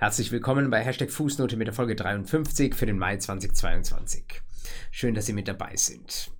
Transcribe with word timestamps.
Herzlich 0.00 0.32
willkommen 0.32 0.70
bei 0.70 0.82
Hashtag 0.82 1.10
Fußnote 1.10 1.58
mit 1.58 1.66
der 1.66 1.74
Folge 1.74 1.94
53 1.94 2.74
für 2.74 2.86
den 2.86 2.96
Mai 2.96 3.18
2022. 3.18 4.24
Schön, 4.90 5.14
dass 5.14 5.26
Sie 5.26 5.34
mit 5.34 5.46
dabei 5.46 5.76
sind. 5.76 6.30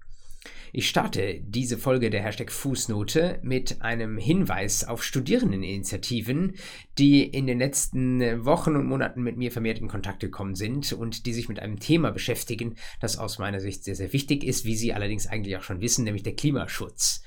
Ich 0.72 0.88
starte 0.88 1.42
diese 1.42 1.76
Folge 1.76 2.08
der 2.08 2.22
Hashtag 2.22 2.52
Fußnote 2.52 3.38
mit 3.42 3.82
einem 3.82 4.16
Hinweis 4.16 4.84
auf 4.84 5.04
Studierendeninitiativen, 5.04 6.54
die 6.96 7.22
in 7.22 7.46
den 7.46 7.58
letzten 7.58 8.46
Wochen 8.46 8.76
und 8.76 8.86
Monaten 8.86 9.22
mit 9.22 9.36
mir 9.36 9.52
vermehrt 9.52 9.78
in 9.78 9.88
Kontakt 9.88 10.20
gekommen 10.20 10.54
sind 10.54 10.94
und 10.94 11.26
die 11.26 11.34
sich 11.34 11.50
mit 11.50 11.60
einem 11.60 11.78
Thema 11.78 12.12
beschäftigen, 12.12 12.76
das 12.98 13.18
aus 13.18 13.38
meiner 13.38 13.60
Sicht 13.60 13.84
sehr, 13.84 13.94
sehr 13.94 14.14
wichtig 14.14 14.42
ist, 14.42 14.64
wie 14.64 14.74
Sie 14.74 14.94
allerdings 14.94 15.26
eigentlich 15.26 15.58
auch 15.58 15.64
schon 15.64 15.82
wissen, 15.82 16.04
nämlich 16.04 16.22
der 16.22 16.34
Klimaschutz. 16.34 17.22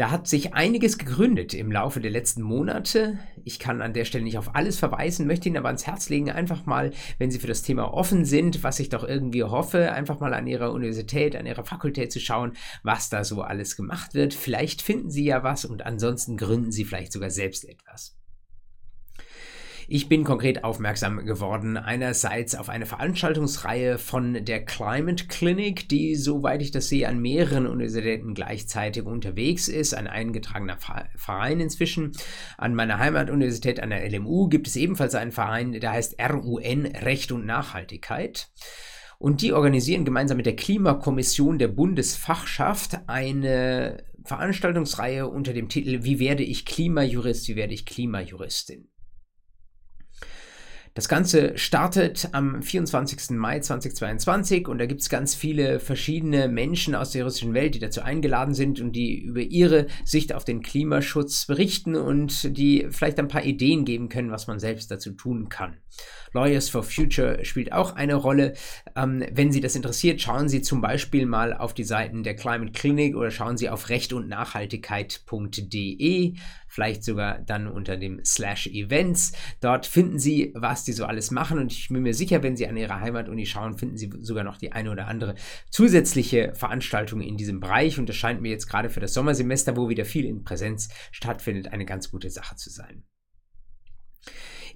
Da 0.00 0.10
hat 0.10 0.26
sich 0.26 0.54
einiges 0.54 0.96
gegründet 0.96 1.52
im 1.52 1.70
Laufe 1.70 2.00
der 2.00 2.10
letzten 2.10 2.40
Monate. 2.40 3.18
Ich 3.44 3.58
kann 3.58 3.82
an 3.82 3.92
der 3.92 4.06
Stelle 4.06 4.24
nicht 4.24 4.38
auf 4.38 4.54
alles 4.54 4.78
verweisen, 4.78 5.26
möchte 5.26 5.50
Ihnen 5.50 5.58
aber 5.58 5.68
ans 5.68 5.86
Herz 5.86 6.08
legen, 6.08 6.30
einfach 6.30 6.64
mal, 6.64 6.92
wenn 7.18 7.30
Sie 7.30 7.38
für 7.38 7.48
das 7.48 7.60
Thema 7.60 7.92
offen 7.92 8.24
sind, 8.24 8.62
was 8.62 8.80
ich 8.80 8.88
doch 8.88 9.04
irgendwie 9.04 9.44
hoffe, 9.44 9.92
einfach 9.92 10.18
mal 10.18 10.32
an 10.32 10.46
Ihrer 10.46 10.72
Universität, 10.72 11.36
an 11.36 11.44
Ihrer 11.44 11.66
Fakultät 11.66 12.12
zu 12.12 12.18
schauen, 12.18 12.54
was 12.82 13.10
da 13.10 13.24
so 13.24 13.42
alles 13.42 13.76
gemacht 13.76 14.14
wird. 14.14 14.32
Vielleicht 14.32 14.80
finden 14.80 15.10
Sie 15.10 15.26
ja 15.26 15.42
was 15.42 15.66
und 15.66 15.84
ansonsten 15.84 16.38
gründen 16.38 16.72
Sie 16.72 16.86
vielleicht 16.86 17.12
sogar 17.12 17.28
selbst 17.28 17.68
etwas. 17.68 18.16
Ich 19.92 20.08
bin 20.08 20.22
konkret 20.22 20.62
aufmerksam 20.62 21.26
geworden 21.26 21.76
einerseits 21.76 22.54
auf 22.54 22.68
eine 22.68 22.86
Veranstaltungsreihe 22.86 23.98
von 23.98 24.44
der 24.44 24.64
Climate 24.64 25.26
Clinic, 25.26 25.88
die, 25.88 26.14
soweit 26.14 26.62
ich 26.62 26.70
das 26.70 26.88
sehe, 26.88 27.08
an 27.08 27.20
mehreren 27.20 27.66
Universitäten 27.66 28.34
gleichzeitig 28.34 29.04
unterwegs 29.04 29.66
ist, 29.66 29.94
ein 29.94 30.06
eingetragener 30.06 30.78
Verein 31.16 31.58
inzwischen. 31.58 32.12
An 32.56 32.76
meiner 32.76 33.00
Heimatuniversität, 33.00 33.82
an 33.82 33.90
der 33.90 34.08
LMU, 34.08 34.48
gibt 34.48 34.68
es 34.68 34.76
ebenfalls 34.76 35.16
einen 35.16 35.32
Verein, 35.32 35.72
der 35.72 35.90
heißt 35.90 36.22
RUN 36.22 36.86
Recht 36.86 37.32
und 37.32 37.44
Nachhaltigkeit. 37.44 38.48
Und 39.18 39.42
die 39.42 39.52
organisieren 39.52 40.04
gemeinsam 40.04 40.36
mit 40.36 40.46
der 40.46 40.54
Klimakommission 40.54 41.58
der 41.58 41.66
Bundesfachschaft 41.66 43.00
eine 43.08 44.04
Veranstaltungsreihe 44.24 45.26
unter 45.26 45.52
dem 45.52 45.68
Titel 45.68 46.04
Wie 46.04 46.20
werde 46.20 46.44
ich 46.44 46.64
Klimajurist, 46.64 47.48
wie 47.48 47.56
werde 47.56 47.74
ich 47.74 47.86
Klimajuristin? 47.86 48.86
Das 51.00 51.08
Ganze 51.08 51.56
startet 51.56 52.28
am 52.32 52.62
24. 52.62 53.30
Mai 53.30 53.60
2022 53.60 54.68
und 54.68 54.76
da 54.76 54.84
gibt 54.84 55.00
es 55.00 55.08
ganz 55.08 55.34
viele 55.34 55.80
verschiedene 55.80 56.46
Menschen 56.46 56.94
aus 56.94 57.12
der 57.12 57.24
russischen 57.24 57.54
Welt, 57.54 57.74
die 57.74 57.78
dazu 57.78 58.02
eingeladen 58.02 58.52
sind 58.52 58.82
und 58.82 58.92
die 58.92 59.18
über 59.18 59.40
ihre 59.40 59.86
Sicht 60.04 60.34
auf 60.34 60.44
den 60.44 60.60
Klimaschutz 60.60 61.46
berichten 61.46 61.96
und 61.96 62.54
die 62.54 62.86
vielleicht 62.90 63.18
ein 63.18 63.28
paar 63.28 63.44
Ideen 63.44 63.86
geben 63.86 64.10
können, 64.10 64.30
was 64.30 64.46
man 64.46 64.58
selbst 64.58 64.90
dazu 64.90 65.12
tun 65.12 65.48
kann. 65.48 65.78
Lawyers 66.32 66.68
for 66.68 66.82
Future 66.82 67.42
spielt 67.44 67.72
auch 67.72 67.94
eine 67.96 68.14
Rolle. 68.14 68.52
Ähm, 68.94 69.24
wenn 69.32 69.52
Sie 69.52 69.60
das 69.60 69.74
interessiert, 69.74 70.20
schauen 70.20 70.50
Sie 70.50 70.60
zum 70.62 70.80
Beispiel 70.80 71.26
mal 71.26 71.52
auf 71.52 71.74
die 71.74 71.84
Seiten 71.84 72.22
der 72.22 72.36
Climate 72.36 72.72
Clinic 72.72 73.16
oder 73.16 73.30
schauen 73.30 73.56
Sie 73.56 73.70
auf 73.70 73.88
recht 73.88 74.12
und 74.12 74.28
Nachhaltigkeit.de, 74.28 76.34
vielleicht 76.70 77.04
sogar 77.04 77.40
dann 77.40 77.66
unter 77.66 77.96
dem 77.96 78.24
Slash 78.24 78.68
Events. 78.68 79.32
Dort 79.60 79.86
finden 79.86 80.18
Sie, 80.18 80.52
was 80.54 80.84
die 80.84 80.92
so 80.92 81.04
alles 81.04 81.30
machen 81.30 81.58
und 81.58 81.72
ich 81.72 81.88
bin 81.88 82.02
mir 82.02 82.14
sicher, 82.14 82.42
wenn 82.42 82.56
Sie 82.56 82.66
an 82.66 82.76
Ihrer 82.76 83.00
Heimatuni 83.00 83.44
schauen, 83.44 83.76
finden 83.76 83.98
Sie 83.98 84.10
sogar 84.20 84.44
noch 84.44 84.56
die 84.56 84.72
eine 84.72 84.90
oder 84.90 85.08
andere 85.08 85.34
zusätzliche 85.70 86.54
Veranstaltung 86.54 87.20
in 87.20 87.36
diesem 87.36 87.60
Bereich 87.60 87.98
und 87.98 88.08
das 88.08 88.16
scheint 88.16 88.40
mir 88.40 88.50
jetzt 88.50 88.68
gerade 88.68 88.88
für 88.88 89.00
das 89.00 89.12
Sommersemester, 89.12 89.76
wo 89.76 89.88
wieder 89.88 90.04
viel 90.04 90.24
in 90.24 90.44
Präsenz 90.44 90.88
stattfindet, 91.10 91.72
eine 91.72 91.84
ganz 91.84 92.10
gute 92.10 92.30
Sache 92.30 92.56
zu 92.56 92.70
sein. 92.70 93.02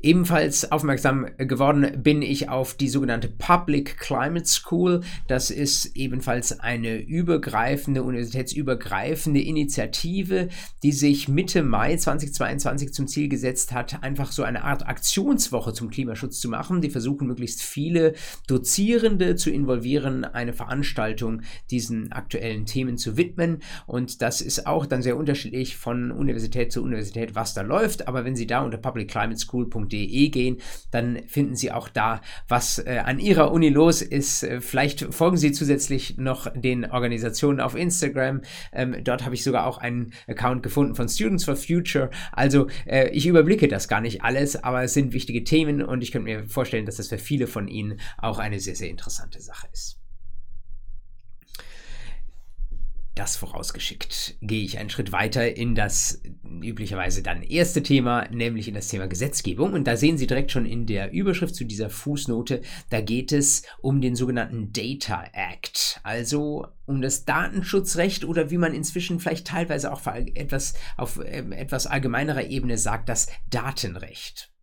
Ebenfalls 0.05 0.71
aufmerksam 0.71 1.29
geworden 1.39 2.03
bin 2.03 2.21
ich 2.21 2.51
auf 2.51 2.75
die 2.75 2.91
sogenannte 2.91 3.29
Public 3.29 3.97
Climate 3.97 4.45
School. 4.45 5.01
Das 5.29 5.51
ist 5.51 5.97
ebenfalls 5.97 6.61
eine 6.61 7.01
übergreifende, 7.01 8.03
universitätsübergreifende 8.03 9.41
Initiative, 9.41 10.49
die 10.83 10.93
sich 10.93 11.29
Mitte 11.29 11.63
Mai 11.63 11.97
2022 11.97 12.93
zum 12.93 13.09
Ziel 13.09 13.31
gesetzt 13.31 13.73
hat, 13.73 14.03
einfach 14.03 14.31
so 14.31 14.43
eine 14.43 14.65
Art 14.65 14.87
Aktionswoche 14.87 15.73
zum 15.73 15.89
Klimaschutz 15.89 16.39
zu 16.39 16.51
machen. 16.51 16.83
Die 16.83 16.91
versuchen 16.91 17.27
möglichst 17.27 17.63
viele 17.63 18.13
Dozierende 18.47 19.37
zu 19.37 19.49
involvieren, 19.49 20.27
eine 20.27 20.53
Veranstaltung 20.53 21.41
diesen 21.71 22.13
aktuellen 22.13 22.67
Themen 22.67 22.99
zu 22.99 23.17
widmen. 23.17 23.63
Und 23.87 24.21
das 24.21 24.43
ist 24.43 24.67
auch 24.67 24.85
dann 24.85 25.01
sehr 25.01 25.17
unterschiedlich 25.17 25.79
von 25.79 26.11
Universität 26.11 26.73
zu 26.73 26.83
Universität, 26.83 27.35
was 27.35 27.55
da 27.55 27.63
läuft. 27.63 28.07
Aber 28.07 28.27
wenn 28.27 28.37
Sie 28.37 28.47
da 28.47 28.61
unter 28.61 28.77
publicclimateschool.de 28.77 29.94
www.uni.de 29.95 30.29
gehen, 30.29 30.59
dann 30.91 31.21
finden 31.27 31.57
Sie 31.57 31.73
auch 31.73 31.89
da, 31.89 32.21
was 32.49 32.79
äh, 32.79 33.01
an 33.05 33.19
Ihrer 33.19 33.53
Uni 33.53 33.69
los 33.69 34.03
ist. 34.03 34.43
Äh, 34.43 34.61
vielleicht 34.61 35.15
folgen 35.15 35.37
Sie 35.37 35.53
zusätzlich 35.53 36.17
noch 36.19 36.51
den 36.55 36.91
Organisationen 36.91 37.61
auf 37.61 37.75
Instagram. 37.75 38.43
Ähm, 38.73 38.97
dort 39.03 39.25
habe 39.25 39.35
ich 39.35 39.45
sogar 39.45 39.67
auch 39.67 39.79
einen 39.79 40.13
Account 40.27 40.63
gefunden 40.63 40.95
von 40.95 41.09
Students 41.09 41.45
for 41.45 41.57
Future. 41.57 42.11
Also 42.33 42.69
äh, 42.87 43.11
ich 43.11 43.27
überblicke 43.27 43.69
das 43.69 43.89
gar 43.89 44.01
nicht 44.01 44.23
alles, 44.23 44.63
aber 44.63 44.83
es 44.83 44.95
sind 44.95 45.13
wichtige 45.13 45.45
Themen 45.45 45.83
und 45.83 46.03
ich 46.03 46.13
könnte 46.13 46.25
mir 46.25 46.47
vorstellen, 46.47 46.87
dass 46.87 46.97
das 46.97 47.09
für 47.09 47.19
viele 47.19 47.47
von 47.47 47.69
Ihnen 47.69 48.01
auch 48.19 48.39
eine 48.39 48.61
sehr, 48.61 48.77
sehr 48.77 48.91
interessante 48.91 49.41
Sache 49.41 49.69
ist. 49.73 50.04
Das 53.15 53.37
vorausgeschickt 53.37 54.39
gehe 54.41 54.65
ich 54.65 54.79
einen 54.79 54.91
Schritt 54.91 55.13
weiter 55.13 55.57
in 55.57 55.77
das 55.77 56.21
üblicherweise 56.43 57.23
dann 57.23 57.43
erste 57.43 57.83
Thema, 57.83 58.29
nämlich 58.31 58.67
in 58.67 58.75
das 58.75 58.89
Thema 58.89 59.07
Gesetzgebung. 59.07 59.73
Und 59.73 59.87
da 59.87 59.97
sehen 59.97 60.19
Sie 60.19 60.27
direkt 60.27 60.51
schon 60.51 60.67
in 60.67 60.87
der 60.87 61.13
Überschrift 61.13 61.55
zu 61.55 61.65
dieser 61.65 61.91
Fußnote, 61.91 62.63
da 62.91 63.01
geht 63.01 63.31
es 63.31 63.63
um 63.81 64.01
den 64.01 64.17
sogenannten 64.17 64.73
Data 64.73 65.25
Act, 65.33 66.01
also 66.03 66.67
um 66.87 67.01
das 67.01 67.25
Datenschutzrecht 67.25 68.25
oder 68.25 68.51
wie 68.51 68.59
man 68.59 68.75
inzwischen 68.75 69.21
vielleicht 69.21 69.47
teilweise 69.47 69.93
auch 69.93 70.05
etwas 70.07 70.75
auf 70.97 71.19
äh, 71.19 71.45
etwas 71.53 71.87
allgemeinerer 71.87 72.47
Ebene 72.47 72.79
sagt, 72.79 73.09
das 73.09 73.29
Datenrecht. 73.49 74.54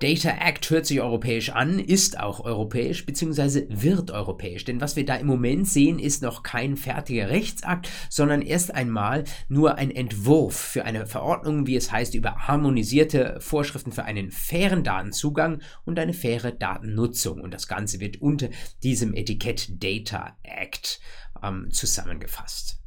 Data 0.00 0.30
Act 0.30 0.70
hört 0.70 0.86
sich 0.86 1.00
europäisch 1.00 1.50
an, 1.50 1.80
ist 1.80 2.20
auch 2.20 2.38
europäisch, 2.38 3.04
beziehungsweise 3.04 3.66
wird 3.68 4.12
europäisch. 4.12 4.64
Denn 4.64 4.80
was 4.80 4.94
wir 4.94 5.04
da 5.04 5.16
im 5.16 5.26
Moment 5.26 5.66
sehen, 5.66 5.98
ist 5.98 6.22
noch 6.22 6.44
kein 6.44 6.76
fertiger 6.76 7.30
Rechtsakt, 7.30 7.90
sondern 8.08 8.42
erst 8.42 8.72
einmal 8.72 9.24
nur 9.48 9.74
ein 9.74 9.90
Entwurf 9.90 10.54
für 10.54 10.84
eine 10.84 11.06
Verordnung, 11.06 11.66
wie 11.66 11.74
es 11.74 11.90
heißt, 11.90 12.14
über 12.14 12.46
harmonisierte 12.46 13.38
Vorschriften 13.40 13.90
für 13.90 14.04
einen 14.04 14.30
fairen 14.30 14.84
Datenzugang 14.84 15.62
und 15.84 15.98
eine 15.98 16.12
faire 16.14 16.52
Datennutzung. 16.52 17.40
Und 17.40 17.52
das 17.52 17.66
Ganze 17.66 17.98
wird 17.98 18.22
unter 18.22 18.50
diesem 18.84 19.14
Etikett 19.14 19.82
Data 19.82 20.36
Act 20.44 21.00
ähm, 21.42 21.70
zusammengefasst. 21.72 22.77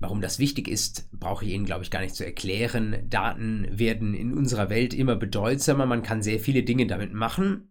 Warum 0.00 0.22
das 0.22 0.38
wichtig 0.38 0.66
ist, 0.66 1.10
brauche 1.12 1.44
ich 1.44 1.52
Ihnen, 1.52 1.66
glaube 1.66 1.84
ich, 1.84 1.90
gar 1.90 2.00
nicht 2.00 2.14
zu 2.14 2.24
erklären. 2.24 2.96
Daten 3.08 3.68
werden 3.70 4.14
in 4.14 4.32
unserer 4.32 4.70
Welt 4.70 4.94
immer 4.94 5.14
bedeutsamer. 5.14 5.84
Man 5.84 6.02
kann 6.02 6.22
sehr 6.22 6.40
viele 6.40 6.62
Dinge 6.62 6.86
damit 6.86 7.12
machen. 7.12 7.70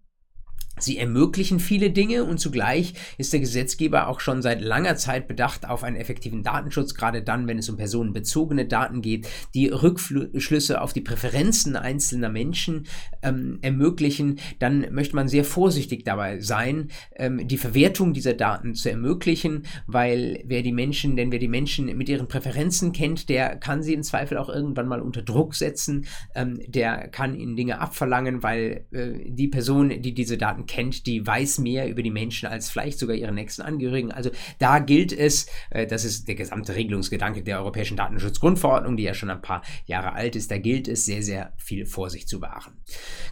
Sie 0.80 0.98
ermöglichen 0.98 1.60
viele 1.60 1.92
Dinge 1.92 2.24
und 2.24 2.40
zugleich 2.40 2.94
ist 3.18 3.34
der 3.34 3.40
Gesetzgeber 3.40 4.08
auch 4.08 4.20
schon 4.20 4.42
seit 4.42 4.62
langer 4.62 4.96
Zeit 4.96 5.28
bedacht 5.28 5.68
auf 5.68 5.84
einen 5.84 5.96
effektiven 5.96 6.44
Datenschutz, 6.44 6.96
gerade 6.96 7.22
dann, 7.22 7.48
wenn 7.48 7.58
es 7.58 7.70
um 7.70 7.78
personenbezogene 7.78 8.66
Daten 8.66 9.02
geht, 9.02 9.28
die 9.54 9.68
Rückschlüsse 9.68 10.82
auf 10.82 10.94
die 10.94 11.02
Präferenzen 11.02 11.76
einzelner 11.76 12.30
Menschen 12.30 12.88
ähm, 13.22 13.60
ermöglichen. 13.62 14.40
Dann 14.60 14.88
möchte 14.92 15.16
man 15.16 15.28
sehr 15.28 15.44
vorsichtig 15.44 16.04
dabei 16.04 16.40
sein, 16.40 16.90
ähm, 17.16 17.48
die 17.48 17.58
Verwertung 17.58 18.14
dieser 18.14 18.34
Daten 18.34 18.76
zu 18.76 18.90
ermöglichen, 18.90 19.64
weil 19.88 20.44
wer 20.46 20.62
die 20.62 20.72
Menschen, 20.72 21.16
denn 21.16 21.32
wer 21.32 21.40
die 21.40 21.48
Menschen 21.48 21.86
mit 21.98 22.10
ihren 22.10 22.28
Präferenzen 22.28 22.92
kennt, 22.92 23.30
der 23.30 23.56
kann 23.58 23.84
sie 23.84 23.94
im 23.94 24.04
Zweifel 24.04 24.38
auch 24.38 24.50
irgendwann 24.50 24.88
mal 24.88 25.02
unter 25.02 25.22
Druck 25.22 25.56
setzen, 25.56 26.06
ähm, 26.36 26.60
der 26.68 27.08
kann 27.10 27.36
ihnen 27.36 27.56
Dinge 27.56 27.80
abverlangen, 27.80 28.44
weil 28.44 28.86
äh, 28.92 29.30
die 29.30 29.48
Person, 29.48 29.90
die 29.90 30.14
diese 30.14 30.38
Daten 30.38 30.66
kennt, 30.70 31.08
die 31.08 31.26
weiß 31.26 31.58
mehr 31.60 31.90
über 31.90 32.04
die 32.04 32.12
Menschen 32.12 32.48
als 32.48 32.70
vielleicht 32.70 33.00
sogar 33.00 33.16
ihre 33.16 33.34
nächsten 33.34 33.64
Angehörigen. 33.64 34.12
Also 34.12 34.30
da 34.60 34.80
gilt 34.80 35.12
es, 35.12 35.48
äh, 35.72 35.88
das 35.88 36.06
ist 36.06 36.28
der 36.28 36.36
gesamte 36.36 36.76
Regelungsgedanke 36.76 37.44
der 37.44 37.60
Europäischen 37.60 37.98
Datenschutzgrundverordnung, 37.98 38.96
die 38.96 39.04
ja 39.04 39.16
schon 39.16 39.32
ein 39.32 39.42
paar 39.42 39.64
Jahre 39.86 40.14
alt 40.14 40.36
ist, 40.36 40.52
da 40.52 40.60
gilt 40.60 40.88
es 40.88 41.06
sehr, 41.06 41.24
sehr 41.24 41.54
viel 41.58 41.88
Vorsicht 41.88 42.30
zu 42.30 42.40
wahren. 42.42 42.78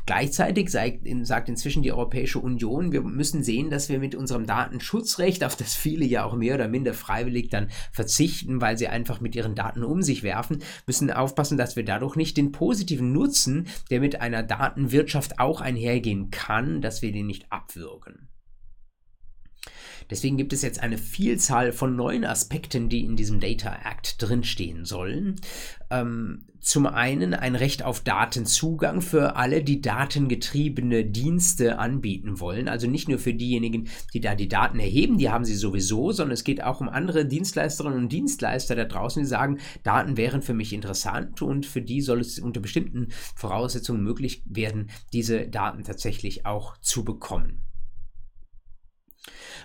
Gleichzeitig 0.08 0.70
sagt, 0.70 1.02
sagt 1.22 1.50
inzwischen 1.50 1.84
die 1.84 1.92
Europäische 1.92 2.40
Union, 2.40 2.92
wir 2.92 3.02
müssen 3.02 3.44
sehen, 3.44 3.70
dass 3.70 3.88
wir 3.88 4.00
mit 4.00 4.16
unserem 4.16 4.48
Datenschutzrecht, 4.48 5.44
auf 5.44 5.56
das 5.56 5.76
viele 5.76 6.06
ja 6.06 6.26
auch 6.26 6.36
mehr 6.36 6.56
oder 6.56 6.68
minder 6.68 6.96
freiwillig 6.96 7.50
dann 7.50 7.70
verzichten, 7.92 8.62
weil 8.62 8.80
sie 8.80 8.88
einfach 8.88 9.22
mit 9.22 9.36
ihren 9.36 9.54
Daten 9.54 9.84
um 9.84 10.02
sich 10.02 10.24
werfen, 10.24 10.64
müssen 10.88 11.12
aufpassen, 11.12 11.58
dass 11.58 11.76
wir 11.76 11.86
dadurch 11.86 12.16
nicht 12.16 12.36
den 12.36 12.52
positiven 12.52 13.12
Nutzen, 13.12 13.68
der 13.92 14.00
mit 14.00 14.22
einer 14.22 14.42
Datenwirtschaft 14.42 15.40
auch 15.40 15.62
einhergehen 15.62 16.32
kann, 16.32 16.82
dass 16.82 17.04
wir 17.04 17.12
den 17.12 17.27
nicht 17.28 17.52
abwürgen. 17.52 18.30
Deswegen 20.10 20.38
gibt 20.38 20.54
es 20.54 20.62
jetzt 20.62 20.80
eine 20.80 20.98
Vielzahl 20.98 21.72
von 21.72 21.96
neuen 21.96 22.24
Aspekten, 22.24 22.90
die 22.90 23.04
in 23.04 23.16
diesem 23.16 23.40
Data 23.40 23.78
Act 23.84 24.22
drinstehen 24.22 24.86
sollen. 24.86 25.36
Ähm, 25.90 26.47
zum 26.60 26.86
einen 26.88 27.34
ein 27.34 27.56
Recht 27.56 27.84
auf 27.84 28.02
Datenzugang 28.02 29.02
für 29.02 29.36
alle, 29.36 29.64
die 29.64 29.82
datengetriebene 29.82 31.06
Dienste 31.06 31.80
anbieten 31.80 32.40
wollen. 32.40 32.68
Also 32.68 32.88
nicht 32.88 33.10
nur 33.10 33.20
für 33.20 33.34
diejenigen, 33.34 33.90
die 34.14 34.22
da 34.22 34.36
die 34.36 34.48
Daten 34.48 34.80
erheben, 34.80 35.18
die 35.18 35.30
haben 35.30 35.46
sie 35.46 35.56
sowieso, 35.56 36.12
sondern 36.12 36.34
es 36.34 36.44
geht 36.44 36.64
auch 36.64 36.82
um 36.82 36.90
andere 36.90 37.26
Dienstleisterinnen 37.26 38.00
und 38.00 38.12
Dienstleister 38.12 38.76
da 38.76 38.86
draußen, 38.86 39.24
die 39.24 39.30
sagen, 39.30 39.60
Daten 39.84 40.18
wären 40.18 40.42
für 40.42 40.54
mich 40.54 40.74
interessant 40.74 41.42
und 41.42 41.66
für 41.66 41.82
die 41.82 42.02
soll 42.02 42.22
es 42.22 42.40
unter 42.40 42.60
bestimmten 42.60 43.10
Voraussetzungen 43.36 44.04
möglich 44.04 44.44
werden, 44.46 44.90
diese 45.14 45.48
Daten 45.48 45.84
tatsächlich 45.84 46.46
auch 46.46 46.78
zu 46.80 47.04
bekommen. 47.04 47.64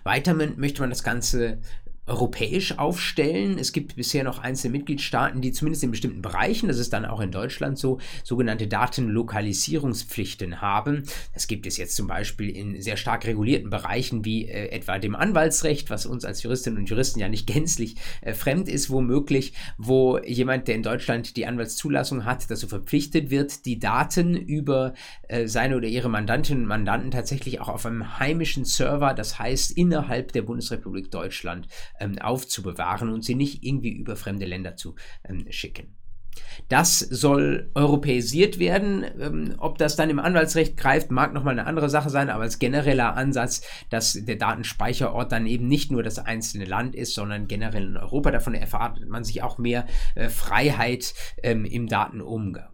Weiter 0.04 0.34
möchte 0.34 0.80
man 0.80 0.90
das 0.90 1.04
Ganze 1.04 1.60
europäisch 2.06 2.78
aufstellen. 2.78 3.58
Es 3.58 3.72
gibt 3.72 3.94
bisher 3.94 4.24
noch 4.24 4.40
einzelne 4.40 4.72
Mitgliedstaaten, 4.72 5.40
die 5.40 5.52
zumindest 5.52 5.84
in 5.84 5.92
bestimmten 5.92 6.20
Bereichen, 6.20 6.66
das 6.66 6.78
ist 6.78 6.92
dann 6.92 7.04
auch 7.04 7.20
in 7.20 7.30
Deutschland 7.30 7.78
so, 7.78 7.98
sogenannte 8.24 8.66
Datenlokalisierungspflichten 8.66 10.60
haben. 10.60 11.04
Das 11.32 11.46
gibt 11.46 11.64
es 11.64 11.76
jetzt 11.76 11.94
zum 11.94 12.08
Beispiel 12.08 12.50
in 12.50 12.82
sehr 12.82 12.96
stark 12.96 13.24
regulierten 13.24 13.70
Bereichen 13.70 14.24
wie 14.24 14.48
äh, 14.48 14.70
etwa 14.70 14.98
dem 14.98 15.14
Anwaltsrecht, 15.14 15.90
was 15.90 16.04
uns 16.04 16.24
als 16.24 16.42
Juristinnen 16.42 16.80
und 16.80 16.90
Juristen 16.90 17.20
ja 17.20 17.28
nicht 17.28 17.46
gänzlich 17.52 17.94
äh, 18.20 18.34
fremd 18.34 18.68
ist, 18.68 18.90
womöglich, 18.90 19.52
wo 19.78 20.18
jemand, 20.18 20.66
der 20.66 20.74
in 20.74 20.82
Deutschland 20.82 21.36
die 21.36 21.46
Anwaltszulassung 21.46 22.24
hat, 22.24 22.50
dazu 22.50 22.66
verpflichtet 22.66 23.30
wird, 23.30 23.64
die 23.64 23.78
Daten 23.78 24.34
über 24.34 24.94
äh, 25.28 25.46
seine 25.46 25.76
oder 25.76 25.86
ihre 25.86 26.08
Mandantinnen 26.08 26.64
und 26.64 26.68
Mandanten 26.68 27.12
tatsächlich 27.12 27.60
auch 27.60 27.68
auf 27.68 27.86
einem 27.86 28.18
heimischen 28.18 28.64
Server, 28.64 29.14
das 29.14 29.38
heißt 29.38 29.70
innerhalb 29.70 30.32
der 30.32 30.42
Bundesrepublik 30.42 31.12
Deutschland, 31.12 31.68
ähm, 32.02 32.18
aufzubewahren 32.18 33.10
und 33.10 33.24
sie 33.24 33.34
nicht 33.34 33.62
irgendwie 33.62 33.92
über 33.92 34.16
fremde 34.16 34.46
Länder 34.46 34.76
zu 34.76 34.94
ähm, 35.28 35.46
schicken. 35.50 35.96
Das 36.68 36.98
soll 36.98 37.70
europäisiert 37.74 38.58
werden. 38.58 39.04
Ähm, 39.20 39.54
ob 39.58 39.78
das 39.78 39.96
dann 39.96 40.10
im 40.10 40.18
Anwaltsrecht 40.18 40.76
greift, 40.76 41.10
mag 41.10 41.34
nochmal 41.34 41.58
eine 41.58 41.66
andere 41.66 41.90
Sache 41.90 42.10
sein, 42.10 42.30
aber 42.30 42.44
als 42.44 42.58
genereller 42.58 43.16
Ansatz, 43.16 43.62
dass 43.90 44.12
der 44.12 44.36
Datenspeicherort 44.36 45.30
dann 45.30 45.46
eben 45.46 45.68
nicht 45.68 45.90
nur 45.90 46.02
das 46.02 46.18
einzelne 46.18 46.64
Land 46.64 46.94
ist, 46.94 47.14
sondern 47.14 47.48
generell 47.48 47.84
in 47.84 47.96
Europa. 47.96 48.30
Davon 48.30 48.54
erfahrt 48.54 49.06
man 49.06 49.24
sich 49.24 49.42
auch 49.42 49.58
mehr 49.58 49.86
äh, 50.14 50.28
Freiheit 50.28 51.14
ähm, 51.42 51.64
im 51.64 51.86
Datenumgang. 51.86 52.72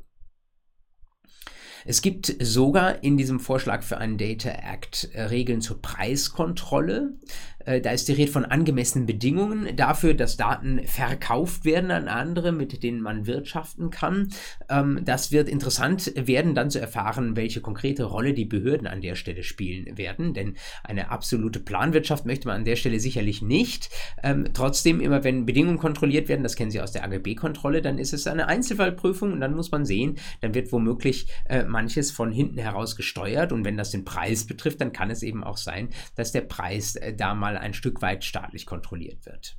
Es 1.85 2.03
gibt 2.03 2.37
sogar 2.41 3.03
in 3.03 3.17
diesem 3.17 3.41
Vorschlag 3.41 3.83
für 3.83 3.99
einen 3.99 4.19
Data 4.19 4.51
Act 4.51 5.09
äh, 5.15 5.23
Regeln 5.23 5.61
zur 5.61 5.81
Preiskontrolle. 5.81 7.19
Äh, 7.69 7.81
da 7.83 7.91
ist 7.91 8.09
die 8.09 8.13
Rede 8.13 8.33
von 8.33 8.47
angemessenen 8.47 9.07
Bedingungen 9.07 9.77
dafür, 9.77 10.15
dass 10.15 10.37
Daten 10.37 10.81
verkauft 10.87 11.65
werden 11.65 11.91
an 11.91 12.09
andere, 12.09 12.51
mit 12.51 12.83
denen 12.83 13.03
man 13.03 13.27
wirtschaften 13.27 13.91
kann. 13.91 14.31
Ähm, 14.71 15.03
das 15.05 15.33
wird 15.33 15.49
interessant 15.49 16.13
werden, 16.17 16.55
dann 16.55 16.71
zu 16.71 16.81
erfahren, 16.81 17.37
welche 17.37 17.61
konkrete 17.61 18.05
Rolle 18.05 18.33
die 18.33 18.47
Behörden 18.47 18.87
an 18.87 19.03
der 19.03 19.17
Stelle 19.17 19.43
spielen 19.43 19.99
werden, 19.99 20.33
denn 20.33 20.57
eine 20.83 21.11
absolute 21.11 21.61
Planwirtschaft 21.61 22.25
möchte 22.25 22.49
man 22.49 22.59
an 22.59 22.65
der 22.65 22.77
Stelle 22.77 23.01
sicherlich 23.01 23.43
nicht. 23.43 23.91
Ähm, 24.23 24.49
trotzdem, 24.55 25.01
immer 25.01 25.23
wenn 25.25 25.45
Bedingungen 25.45 25.79
kontrolliert 25.79 26.29
werden, 26.29 26.43
das 26.43 26.57
kennen 26.57 26.71
Sie 26.71 26.81
aus 26.81 26.93
der 26.93 27.05
AGB-Kontrolle, 27.05 27.83
dann 27.83 27.99
ist 27.99 28.15
es 28.15 28.27
eine 28.27 28.47
Einzelfallprüfung 28.47 29.33
und 29.33 29.41
dann 29.41 29.55
muss 29.55 29.71
man 29.71 29.85
sehen, 29.85 30.17
dann 30.41 30.55
wird 30.55 30.73
womöglich 30.73 31.27
äh, 31.49 31.65
manches 31.65 32.11
von 32.11 32.33
hinten 32.33 32.59
heraus 32.59 32.97
gesteuert 32.97 33.53
und 33.53 33.65
wenn 33.67 33.77
das 33.77 33.91
den 33.91 34.07
Preis 34.07 34.47
betrifft, 34.47 34.81
dann 34.81 34.93
kann 34.93 35.11
es 35.11 35.23
eben 35.23 35.45
auch 35.45 35.59
sein, 35.59 35.91
dass 36.17 36.33
der 36.33 36.41
Preis 36.43 36.97
äh, 36.97 37.13
da 37.15 37.35
mal 37.35 37.58
ein 37.61 37.75
Stück 37.75 38.03
weit 38.03 38.25
staatlich 38.25 38.67
kontrolliert 38.67 39.27
wird. 39.27 39.57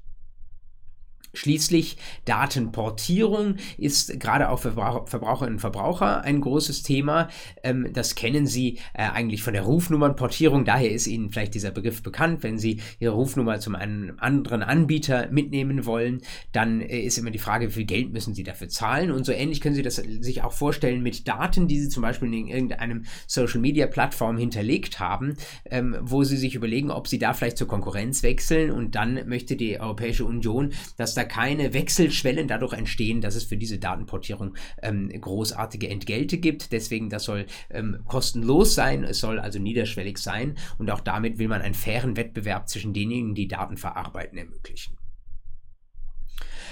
Schließlich 1.33 1.97
Datenportierung 2.25 3.55
ist 3.77 4.19
gerade 4.19 4.49
auch 4.49 4.59
für 4.59 4.71
Verbraucherinnen 4.71 5.55
und 5.55 5.59
Verbraucher 5.59 6.23
ein 6.23 6.41
großes 6.41 6.83
Thema. 6.83 7.29
Ähm, 7.63 7.91
das 7.93 8.15
kennen 8.15 8.47
Sie 8.47 8.79
äh, 8.93 9.03
eigentlich 9.03 9.43
von 9.43 9.53
der 9.53 9.63
Rufnummernportierung. 9.63 10.65
Daher 10.65 10.91
ist 10.91 11.07
Ihnen 11.07 11.29
vielleicht 11.29 11.53
dieser 11.53 11.71
Begriff 11.71 12.01
bekannt. 12.01 12.41
Wenn 12.41 12.57
Sie 12.57 12.81
Ihre 12.99 13.13
Rufnummer 13.13 13.59
zum 13.59 13.75
einem 13.75 14.15
anderen 14.17 14.63
Anbieter 14.63 15.29
mitnehmen 15.31 15.85
wollen, 15.85 16.21
dann 16.51 16.81
äh, 16.81 16.99
ist 16.99 17.17
immer 17.17 17.31
die 17.31 17.39
Frage, 17.39 17.69
wie 17.69 17.73
viel 17.73 17.85
Geld 17.85 18.11
müssen 18.11 18.33
Sie 18.33 18.43
dafür 18.43 18.69
zahlen. 18.69 19.11
Und 19.11 19.25
so 19.25 19.31
ähnlich 19.31 19.61
können 19.61 19.75
Sie 19.75 19.83
das 19.83 19.95
sich 19.95 20.43
auch 20.43 20.53
vorstellen 20.53 21.03
mit 21.03 21.27
Daten, 21.27 21.67
die 21.67 21.79
Sie 21.79 21.89
zum 21.89 22.01
Beispiel 22.01 22.33
in 22.33 22.47
irgendeinem 22.47 23.05
Social 23.27 23.59
Media 23.59 23.85
Plattform 23.85 24.37
hinterlegt 24.37 24.99
haben, 24.99 25.37
ähm, 25.69 25.95
wo 26.01 26.23
Sie 26.23 26.37
sich 26.37 26.55
überlegen, 26.55 26.89
ob 26.89 27.07
Sie 27.07 27.19
da 27.19 27.33
vielleicht 27.33 27.57
zur 27.57 27.67
Konkurrenz 27.67 28.23
wechseln. 28.23 28.71
Und 28.71 28.95
dann 28.95 29.27
möchte 29.27 29.55
die 29.55 29.79
Europäische 29.79 30.25
Union, 30.25 30.73
dass 30.97 31.18
da 31.19 31.25
keine 31.25 31.73
Wechselschwellen 31.73 32.47
dadurch 32.47 32.73
entstehen, 32.73 33.21
dass 33.21 33.35
es 33.35 33.43
für 33.43 33.57
diese 33.57 33.77
Datenportierung 33.77 34.55
ähm, 34.81 35.09
großartige 35.09 35.89
Entgelte 35.89 36.37
gibt. 36.37 36.71
Deswegen, 36.71 37.09
das 37.09 37.25
soll 37.25 37.45
ähm, 37.69 37.99
kostenlos 38.07 38.73
sein, 38.73 39.03
es 39.03 39.19
soll 39.19 39.39
also 39.39 39.59
niederschwellig 39.59 40.17
sein 40.17 40.55
und 40.77 40.89
auch 40.89 41.01
damit 41.01 41.37
will 41.37 41.47
man 41.47 41.61
einen 41.61 41.73
fairen 41.73 42.15
Wettbewerb 42.15 42.69
zwischen 42.69 42.93
denjenigen, 42.93 43.35
die 43.35 43.47
Daten 43.47 43.77
verarbeiten, 43.77 44.37
ermöglichen. 44.37 44.98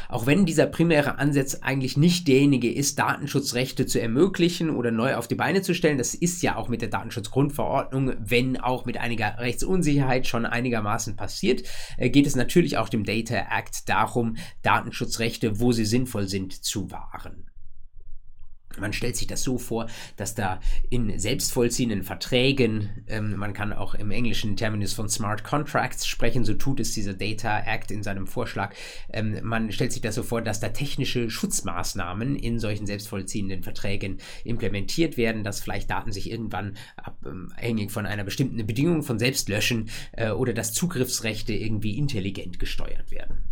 Auch 0.10 0.26
wenn 0.26 0.46
dieser 0.46 0.66
primäre 0.68 1.18
Ansatz 1.18 1.56
eigentlich 1.62 1.98
nicht 1.98 2.28
derjenige 2.28 2.72
ist, 2.72 2.98
Datenschutzrechte 3.00 3.86
zu 3.86 4.00
ermöglichen 4.00 4.70
oder 4.70 4.92
neu 4.92 5.16
auf 5.16 5.28
die 5.28 5.36
Beine 5.36 5.62
zu 5.62 5.74
stellen, 5.74 5.98
das 5.98 6.16
ist 6.16 6.42
ja 6.44 6.56
auch 6.56 6.70
mit 6.70 6.82
der 6.82 6.90
Datenschutzgrundverordnung, 6.90 8.14
wenn 8.20 8.58
auch 8.58 8.86
mit 8.86 8.98
einiger 8.98 9.38
Rechtsunsicherheit 9.38 10.28
schon 10.28 10.46
einigermaßen 10.46 11.16
passiert, 11.16 11.64
äh, 11.98 12.10
geht 12.10 12.28
es 12.28 12.36
natürlich 12.36 12.78
auch 12.78 12.90
dem 12.90 13.04
Data 13.04 13.36
Act 13.36 13.90
darum, 13.90 14.38
Datenschutzrechte, 14.62 15.60
wo 15.60 15.72
sie 15.72 15.86
sinnvoll 15.86 16.28
sind, 16.28 16.54
zu 16.64 16.90
wahren. 16.92 17.46
Man 18.80 18.94
stellt 18.94 19.16
sich 19.16 19.28
das 19.28 19.44
so 19.44 19.58
vor, 19.58 19.88
dass 20.16 20.36
da 20.36 20.60
in 20.90 21.18
selbstvollziehenden 21.20 22.04
Verträgen, 22.04 23.04
ähm, 23.08 23.36
man 23.38 23.54
kann 23.54 23.74
auch 23.74 23.96
im 23.96 24.12
englischen 24.12 24.56
Terminus 24.56 24.94
von 24.94 25.10
Smart 25.10 25.44
Contracts 25.44 26.08
sprechen, 26.08 26.46
so 26.46 26.54
tut 26.54 26.80
es 26.80 26.94
dieser 26.94 27.14
Data 27.14 27.60
Act 27.60 27.92
in 27.92 28.04
seinem 28.04 28.28
Vorschlag. 28.28 28.74
Ähm, 29.12 29.40
man 29.44 29.72
stellt 29.72 29.92
sich 29.92 30.02
das 30.02 30.16
so 30.16 30.24
vor, 30.24 30.42
dass 30.42 30.60
da 30.60 30.70
technische 30.70 31.30
Schutzmaßnahmen 31.30 32.36
in 32.36 32.60
solchen 32.60 32.86
selbstvollziehenden 32.86 33.64
Verträgen 33.64 34.18
implementiert 34.44 35.18
werden, 35.18 35.44
dass 35.44 35.60
vielleicht 35.60 35.90
Daten 35.90 36.12
sich 36.12 36.32
irgendwann 36.32 36.78
abhängig 36.98 37.92
von 37.92 38.06
einer 38.06 38.24
bestimmten 38.24 38.66
Bedingung 38.66 39.04
von 39.04 39.20
selbst 39.20 39.50
löschen 39.50 39.90
äh, 40.14 40.32
oder 40.32 40.54
dass 40.54 40.74
Zugriffsrechte 40.74 41.54
irgendwie 41.54 41.98
intelligent 41.98 42.60
gesteuert 42.60 43.12
werden. 43.12 43.47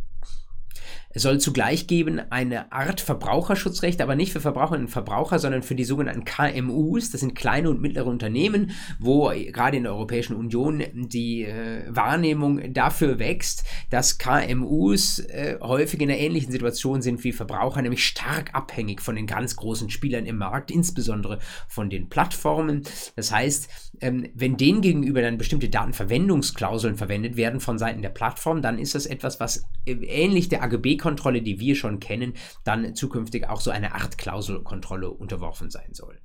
Es 1.16 1.22
soll 1.22 1.40
zugleich 1.40 1.88
geben 1.88 2.20
eine 2.30 2.74
Art 2.74 3.00
Verbraucherschutzrecht, 3.00 4.02
aber 4.02 4.16
nicht 4.16 4.34
für 4.34 4.42
Verbraucherinnen 4.42 4.88
und 4.88 4.92
Verbraucher, 4.92 5.40
sondern 5.40 5.64
für 5.64 5.74
die 5.74 5.86
sogenannten 5.86 6.25
KMUs. 6.25 7.10
Das 7.10 7.22
sind 7.22 7.36
kleine 7.36 7.70
und 7.70 7.82
mittlere 7.82 8.08
Unternehmen, 8.08 8.72
wo 9.00 9.32
gerade 9.54 9.78
in 9.78 9.84
der 9.84 9.94
Europäischen 9.94 10.36
Union 10.36 10.84
die 10.94 11.46
äh, 11.46 11.84
Wahrnehmung 11.88 12.74
dafür 12.74 13.18
wächst, 13.18 13.63
dass 13.89 14.18
KMUs 14.18 15.20
äh, 15.20 15.58
häufig 15.62 16.01
in 16.01 16.12
einer 16.12 16.20
ähnlichen 16.20 16.51
Situation 16.51 17.01
sind 17.01 17.24
wie 17.24 17.32
Verbraucher, 17.32 17.82
nämlich 17.82 18.06
stark 18.06 18.54
abhängig 18.54 19.01
von 19.01 19.16
den 19.16 19.25
ganz 19.25 19.56
großen 19.56 19.89
Spielern 19.89 20.25
im 20.25 20.38
Markt, 20.38 20.70
insbesondere 20.70 21.39
von 21.70 21.89
den 21.89 22.10
Plattformen. 22.10 22.84
Das 23.16 23.32
heißt, 23.32 23.70
ähm, 24.01 24.28
wenn 24.34 24.58
denen 24.58 24.82
gegenüber 24.82 25.22
dann 25.22 25.38
bestimmte 25.38 25.70
Datenverwendungsklauseln 25.70 26.98
verwendet 26.98 27.38
werden 27.38 27.62
von 27.62 27.78
Seiten 27.78 28.01
der 28.01 28.10
Plattform, 28.10 28.62
dann 28.62 28.80
ist 28.80 28.96
das 28.96 29.06
etwas, 29.06 29.39
was 29.39 29.63
äh, 29.86 29.94
ähnlich 29.94 30.50
der 30.50 30.62
AGB 30.62 31.05
Kontrolle, 31.06 31.44
die 31.44 31.60
wir 31.60 31.76
schon 31.76 32.00
kennen, 32.00 32.34
dann 32.64 32.96
zukünftig 32.96 33.48
auch 33.48 33.62
so 33.62 33.70
eine 33.70 33.94
Art 33.94 34.18
Klauselkontrolle 34.18 35.12
unterworfen 35.12 35.70
sein 35.70 35.94
soll. 35.94 36.20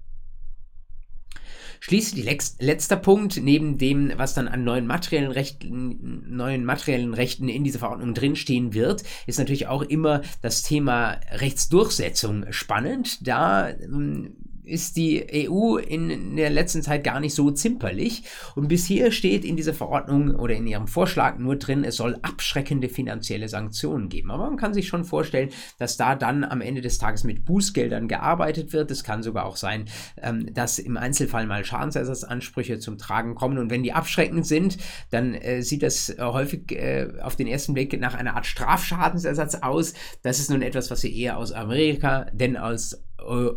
Schließlich 1.83 2.57
letzter 2.59 2.97
Punkt, 2.97 3.43
neben 3.43 3.79
dem, 3.79 4.13
was 4.17 4.35
dann 4.35 4.49
an 4.49 4.65
neuen 4.65 4.87
materiellen 4.87 5.33
Rechten, 5.33 6.25
neuen 6.35 6.65
materiellen 6.65 7.15
Rechten 7.15 7.49
in 7.49 7.65
dieser 7.65 7.79
Verordnung 7.79 8.13
drinstehen 8.15 8.75
wird, 8.75 9.03
ist 9.27 9.39
natürlich 9.39 9.67
auch 9.67 9.83
immer 9.83 10.23
das 10.43 10.63
Thema 10.63 11.19
Rechtsdurchsetzung 11.31 12.53
spannend. 12.53 13.27
Da 13.27 13.71
ähm, 13.71 14.37
ist 14.71 14.97
die 14.97 15.49
EU 15.51 15.77
in 15.77 16.37
der 16.37 16.51
letzten 16.51 16.83
Zeit 16.83 17.05
gar 17.05 17.21
nicht 17.21 17.35
so 17.35 17.51
zimperlich. 17.51 18.23
Und 18.55 18.69
bisher 18.69 19.11
steht 19.11 19.45
in 19.45 19.57
dieser 19.57 19.75
Verordnung 19.75 20.35
oder 20.35 20.55
in 20.55 20.67
ihrem 20.67 20.87
Vorschlag 20.87 21.39
nur 21.39 21.57
drin, 21.57 21.85
es 21.85 21.97
soll 21.97 22.19
abschreckende 22.23 22.89
finanzielle 22.89 23.49
Sanktionen 23.49 24.09
geben. 24.09 24.31
Aber 24.31 24.47
man 24.47 24.57
kann 24.57 24.75
sich 24.75 24.89
schon 24.89 25.05
vorstellen, 25.05 25.51
dass 25.79 25.97
da 25.97 26.15
dann 26.15 26.45
am 26.45 26.61
Ende 26.61 26.81
des 26.81 26.99
Tages 26.99 27.25
mit 27.25 27.45
Bußgeldern 27.45 28.09
gearbeitet 28.09 28.73
wird. 28.73 28.91
Es 28.91 29.05
kann 29.05 29.23
sogar 29.23 29.45
auch 29.45 29.57
sein, 29.57 29.87
ähm, 30.23 30.53
dass 30.55 30.79
im 30.79 30.97
Einzelfall 30.97 31.47
mal 31.47 31.65
Schadensersatzansprüche 31.65 32.79
zum 32.79 32.99
Tragen 32.99 33.35
kommen. 33.35 33.59
Und 33.59 33.71
wenn 33.71 33.83
die 33.83 33.93
abschreckend 33.93 34.47
sind, 34.47 34.79
dann 35.11 35.35
äh, 35.35 35.63
sieht 35.63 35.83
das 35.83 36.11
äh, 36.11 36.17
häufig 36.21 36.73
äh, 36.73 37.09
auf 37.23 37.37
den 37.37 37.47
ersten 37.47 37.75
Blick 37.75 37.99
nach 37.99 38.15
einer 38.15 38.37
Art 38.37 38.47
Strafschadensersatz 38.47 39.57
aus. 39.57 39.95
Das 40.23 40.39
ist 40.39 40.51
nun 40.51 40.63
etwas, 40.63 40.91
was 40.91 41.03
wir 41.03 41.13
eher 41.13 41.39
aus 41.39 41.53
Amerika 41.53 42.27
denn 42.33 42.57
aus 42.57 43.03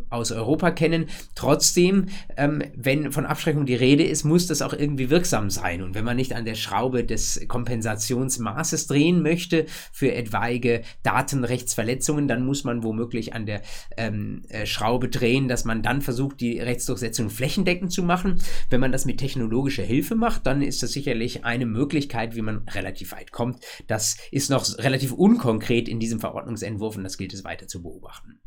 aus 0.09 0.31
Europa 0.31 0.71
kennen. 0.71 1.05
Trotzdem, 1.35 2.07
ähm, 2.37 2.63
wenn 2.75 3.11
von 3.11 3.25
Abschreckung 3.25 3.65
die 3.65 3.75
Rede 3.75 4.03
ist, 4.03 4.23
muss 4.23 4.47
das 4.47 4.61
auch 4.61 4.73
irgendwie 4.73 5.09
wirksam 5.09 5.49
sein. 5.49 5.81
Und 5.81 5.95
wenn 5.95 6.05
man 6.05 6.15
nicht 6.15 6.33
an 6.33 6.45
der 6.45 6.55
Schraube 6.55 7.03
des 7.03 7.45
Kompensationsmaßes 7.47 8.87
drehen 8.87 9.21
möchte 9.21 9.65
für 9.91 10.13
etwaige 10.13 10.81
Datenrechtsverletzungen, 11.03 12.27
dann 12.27 12.45
muss 12.45 12.63
man 12.63 12.83
womöglich 12.83 13.33
an 13.33 13.45
der 13.45 13.61
ähm, 13.97 14.43
äh, 14.49 14.65
Schraube 14.65 15.09
drehen, 15.09 15.47
dass 15.47 15.65
man 15.65 15.81
dann 15.81 16.01
versucht, 16.01 16.39
die 16.39 16.59
Rechtsdurchsetzung 16.59 17.29
flächendeckend 17.29 17.91
zu 17.91 18.03
machen. 18.03 18.41
Wenn 18.69 18.79
man 18.79 18.91
das 18.91 19.05
mit 19.05 19.19
technologischer 19.19 19.83
Hilfe 19.83 20.15
macht, 20.15 20.45
dann 20.45 20.61
ist 20.61 20.83
das 20.83 20.91
sicherlich 20.91 21.45
eine 21.45 21.65
Möglichkeit, 21.65 22.35
wie 22.35 22.41
man 22.41 22.67
relativ 22.69 23.11
weit 23.11 23.31
kommt. 23.31 23.63
Das 23.87 24.17
ist 24.31 24.49
noch 24.49 24.65
relativ 24.77 25.11
unkonkret 25.11 25.87
in 25.87 25.99
diesem 25.99 26.19
Verordnungsentwurf 26.19 26.97
und 26.97 27.03
das 27.03 27.17
gilt 27.17 27.33
es 27.33 27.43
weiter 27.43 27.67
zu 27.67 27.81
beobachten 27.81 28.39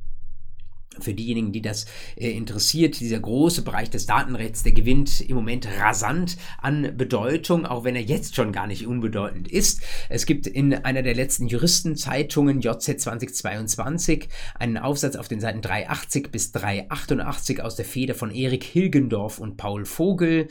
für 1.00 1.14
diejenigen, 1.14 1.52
die 1.52 1.62
das 1.62 1.86
äh, 2.16 2.30
interessiert, 2.30 3.00
dieser 3.00 3.20
große 3.20 3.62
Bereich 3.62 3.90
des 3.90 4.06
Datenrechts, 4.06 4.62
der 4.62 4.72
gewinnt 4.72 5.20
im 5.20 5.36
Moment 5.36 5.68
rasant 5.78 6.36
an 6.60 6.96
Bedeutung, 6.96 7.66
auch 7.66 7.84
wenn 7.84 7.96
er 7.96 8.02
jetzt 8.02 8.34
schon 8.34 8.52
gar 8.52 8.66
nicht 8.66 8.86
unbedeutend 8.86 9.48
ist. 9.48 9.80
Es 10.08 10.26
gibt 10.26 10.46
in 10.46 10.74
einer 10.74 11.02
der 11.02 11.14
letzten 11.14 11.48
Juristenzeitungen 11.48 12.60
JZ 12.60 13.00
2022 13.00 14.28
einen 14.58 14.78
Aufsatz 14.78 15.16
auf 15.16 15.28
den 15.28 15.40
Seiten 15.40 15.60
380 15.60 16.30
bis 16.30 16.52
388 16.52 17.62
aus 17.62 17.76
der 17.76 17.84
Feder 17.84 18.14
von 18.14 18.30
Erik 18.30 18.64
Hilgendorf 18.64 19.38
und 19.38 19.56
Paul 19.56 19.84
Vogel. 19.84 20.48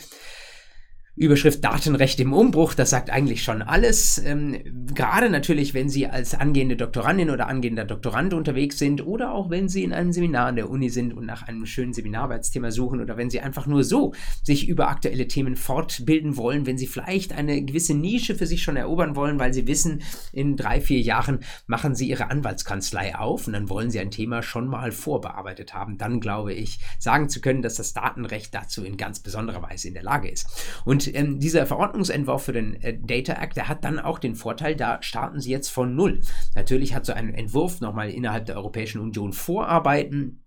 Überschrift 1.18 1.64
Datenrecht 1.64 2.20
im 2.20 2.34
Umbruch, 2.34 2.74
das 2.74 2.90
sagt 2.90 3.10
eigentlich 3.10 3.42
schon 3.42 3.62
alles. 3.62 4.18
Ähm, 4.18 4.86
gerade 4.94 5.30
natürlich, 5.30 5.74
wenn 5.74 5.88
Sie 5.88 6.08
als 6.08 6.36
angehende 6.36 6.76
Doktorandin 6.76 7.30
oder 7.30 7.48
angehender 7.48 7.86
Doktorand 7.86 8.34
unterwegs 8.34 8.78
sind 8.80 9.06
oder 9.06 9.32
auch 9.32 9.50
wenn 9.50 9.70
Sie 9.70 9.86
in 9.86 9.94
einem 9.94 10.12
Seminar 10.12 10.48
an 10.48 10.58
der 10.58 10.70
Uni 10.70 10.90
sind 10.90 11.14
und 11.14 11.26
nach 11.26 11.44
einem 11.44 11.66
schönen 11.66 11.94
Seminararbeitsthema 11.94 12.70
suchen 12.70 13.00
oder 13.00 13.16
wenn 13.16 13.30
Sie 13.30 13.40
einfach 13.40 13.66
nur 13.66 13.86
so 13.86 14.14
sich 14.44 14.68
über 14.68 14.90
aktuelle 14.90 15.30
Themen 15.30 15.56
fortbilden 15.56 16.36
wollen, 16.36 16.66
wenn 16.66 16.78
Sie 16.78 16.86
vielleicht 16.86 17.32
eine 17.32 17.64
gewisse 17.64 17.94
Nische 17.94 18.36
für 18.36 18.46
sich 18.46 18.62
schon 18.62 18.76
erobern 18.76 19.16
wollen, 19.16 19.40
weil 19.40 19.54
Sie 19.54 19.68
wissen, 19.68 20.02
in 20.34 20.58
drei, 20.58 20.82
vier 20.82 21.00
Jahren 21.00 21.40
machen 21.66 21.96
Sie 21.96 22.10
Ihre 22.10 22.30
Anwaltskanzlei 22.30 23.16
auf 23.16 23.48
und 23.48 23.54
dann 23.54 23.70
wollen 23.70 23.90
Sie 23.90 24.02
ein 24.02 24.12
Thema 24.12 24.44
schon 24.44 24.68
mal 24.68 24.92
vorbearbeitet 24.92 25.74
haben. 25.74 25.98
Dann 25.98 26.20
glaube 26.20 26.54
ich, 26.54 26.80
sagen 27.00 27.30
zu 27.30 27.40
können, 27.40 27.62
dass 27.62 27.76
das 27.76 27.94
Datenrecht 27.94 28.54
dazu 28.54 28.84
in 28.84 28.98
ganz 28.98 29.22
besonderer 29.22 29.62
Weise 29.64 29.88
in 29.88 29.94
der 29.94 30.04
Lage 30.04 30.30
ist. 30.30 30.48
Und 30.84 31.05
ähm, 31.14 31.40
dieser 31.40 31.66
Verordnungsentwurf 31.66 32.44
für 32.44 32.54
den 32.54 32.82
äh, 32.82 32.98
Data 32.98 33.34
Act, 33.34 33.58
der 33.58 33.68
hat 33.68 33.84
dann 33.84 34.00
auch 34.00 34.20
den 34.20 34.36
Vorteil, 34.36 34.76
da 34.76 35.02
starten 35.02 35.40
sie 35.40 35.52
jetzt 35.52 35.70
von 35.70 35.96
Null. 35.96 36.22
Natürlich 36.56 36.96
hat 36.96 37.06
so 37.06 37.14
ein 37.14 37.34
Entwurf 37.34 37.82
nochmal 37.82 38.10
innerhalb 38.10 38.46
der 38.46 38.56
Europäischen 38.56 39.00
Union 39.00 39.34
Vorarbeiten 39.34 40.42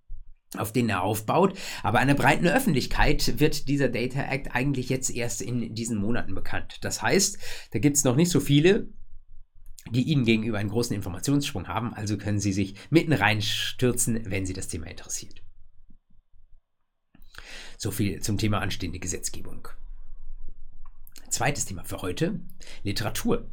auf 0.56 0.72
denen 0.72 0.88
er 0.88 1.02
aufbaut. 1.02 1.58
Aber 1.82 1.98
einer 1.98 2.14
breiten 2.14 2.46
Öffentlichkeit 2.46 3.38
wird 3.38 3.68
dieser 3.68 3.88
Data 3.88 4.22
Act 4.22 4.54
eigentlich 4.54 4.88
jetzt 4.88 5.10
erst 5.10 5.42
in 5.42 5.74
diesen 5.74 5.98
Monaten 5.98 6.34
bekannt. 6.34 6.78
Das 6.82 7.02
heißt, 7.02 7.38
da 7.72 7.78
gibt 7.78 7.96
es 7.96 8.04
noch 8.04 8.16
nicht 8.16 8.30
so 8.30 8.40
viele, 8.40 8.88
die 9.90 10.04
Ihnen 10.04 10.24
gegenüber 10.24 10.58
einen 10.58 10.70
großen 10.70 10.94
Informationssprung 10.94 11.68
haben. 11.68 11.94
Also 11.94 12.16
können 12.16 12.40
Sie 12.40 12.52
sich 12.52 12.74
mitten 12.90 13.12
reinstürzen, 13.12 14.22
wenn 14.30 14.46
Sie 14.46 14.52
das 14.52 14.68
Thema 14.68 14.86
interessiert. 14.86 15.42
So 17.76 17.90
viel 17.90 18.20
zum 18.20 18.38
Thema 18.38 18.60
anstehende 18.60 18.98
Gesetzgebung. 18.98 19.68
Zweites 21.38 21.66
Thema 21.66 21.84
für 21.84 22.02
heute, 22.02 22.40
Literatur. 22.82 23.48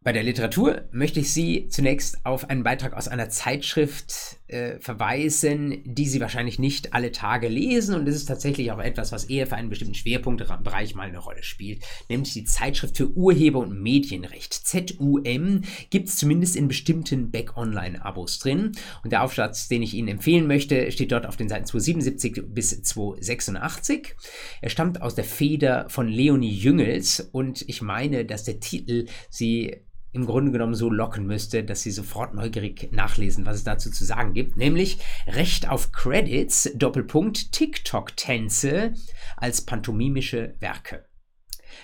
Bei 0.00 0.12
der 0.12 0.24
Literatur 0.24 0.88
möchte 0.90 1.20
ich 1.20 1.32
Sie 1.32 1.68
zunächst 1.68 2.26
auf 2.26 2.50
einen 2.50 2.64
Beitrag 2.64 2.94
aus 2.94 3.06
einer 3.06 3.30
Zeitschrift 3.30 4.37
äh, 4.48 4.78
verweisen, 4.80 5.82
die 5.84 6.06
Sie 6.06 6.20
wahrscheinlich 6.20 6.58
nicht 6.58 6.94
alle 6.94 7.12
Tage 7.12 7.48
lesen. 7.48 7.94
Und 7.94 8.06
das 8.06 8.14
ist 8.14 8.26
tatsächlich 8.26 8.72
auch 8.72 8.78
etwas, 8.78 9.12
was 9.12 9.24
eher 9.24 9.46
für 9.46 9.56
einen 9.56 9.68
bestimmten 9.68 9.94
Schwerpunktbereich 9.94 10.94
mal 10.94 11.08
eine 11.08 11.18
Rolle 11.18 11.42
spielt, 11.42 11.84
nämlich 12.08 12.32
die 12.32 12.44
Zeitschrift 12.44 12.96
für 12.96 13.08
Urheber- 13.16 13.60
und 13.60 13.80
Medienrecht. 13.80 14.54
ZUM 14.54 15.62
gibt 15.90 16.08
es 16.08 16.16
zumindest 16.16 16.56
in 16.56 16.68
bestimmten 16.68 17.30
Back-Online-Abos 17.30 18.38
drin. 18.38 18.72
Und 19.04 19.12
der 19.12 19.22
Aufsatz, 19.22 19.68
den 19.68 19.82
ich 19.82 19.94
Ihnen 19.94 20.08
empfehlen 20.08 20.46
möchte, 20.46 20.90
steht 20.92 21.12
dort 21.12 21.26
auf 21.26 21.36
den 21.36 21.48
Seiten 21.48 21.66
277 21.66 22.42
bis 22.48 22.82
286. 22.82 24.14
Er 24.60 24.70
stammt 24.70 25.02
aus 25.02 25.14
der 25.14 25.24
Feder 25.24 25.88
von 25.88 26.08
Leonie 26.08 26.54
Jüngels 26.54 27.20
und 27.32 27.62
ich 27.68 27.82
meine, 27.82 28.24
dass 28.24 28.44
der 28.44 28.60
Titel 28.60 29.06
Sie 29.30 29.76
im 30.12 30.26
Grunde 30.26 30.52
genommen 30.52 30.74
so 30.74 30.90
locken 30.90 31.26
müsste, 31.26 31.64
dass 31.64 31.82
sie 31.82 31.90
sofort 31.90 32.34
neugierig 32.34 32.90
nachlesen, 32.92 33.46
was 33.46 33.56
es 33.56 33.64
dazu 33.64 33.90
zu 33.90 34.04
sagen 34.04 34.32
gibt, 34.32 34.56
nämlich 34.56 34.98
Recht 35.26 35.68
auf 35.68 35.92
Credits, 35.92 36.70
Doppelpunkt, 36.74 37.52
TikTok-Tänze 37.52 38.94
als 39.36 39.62
pantomimische 39.62 40.54
Werke. 40.60 41.07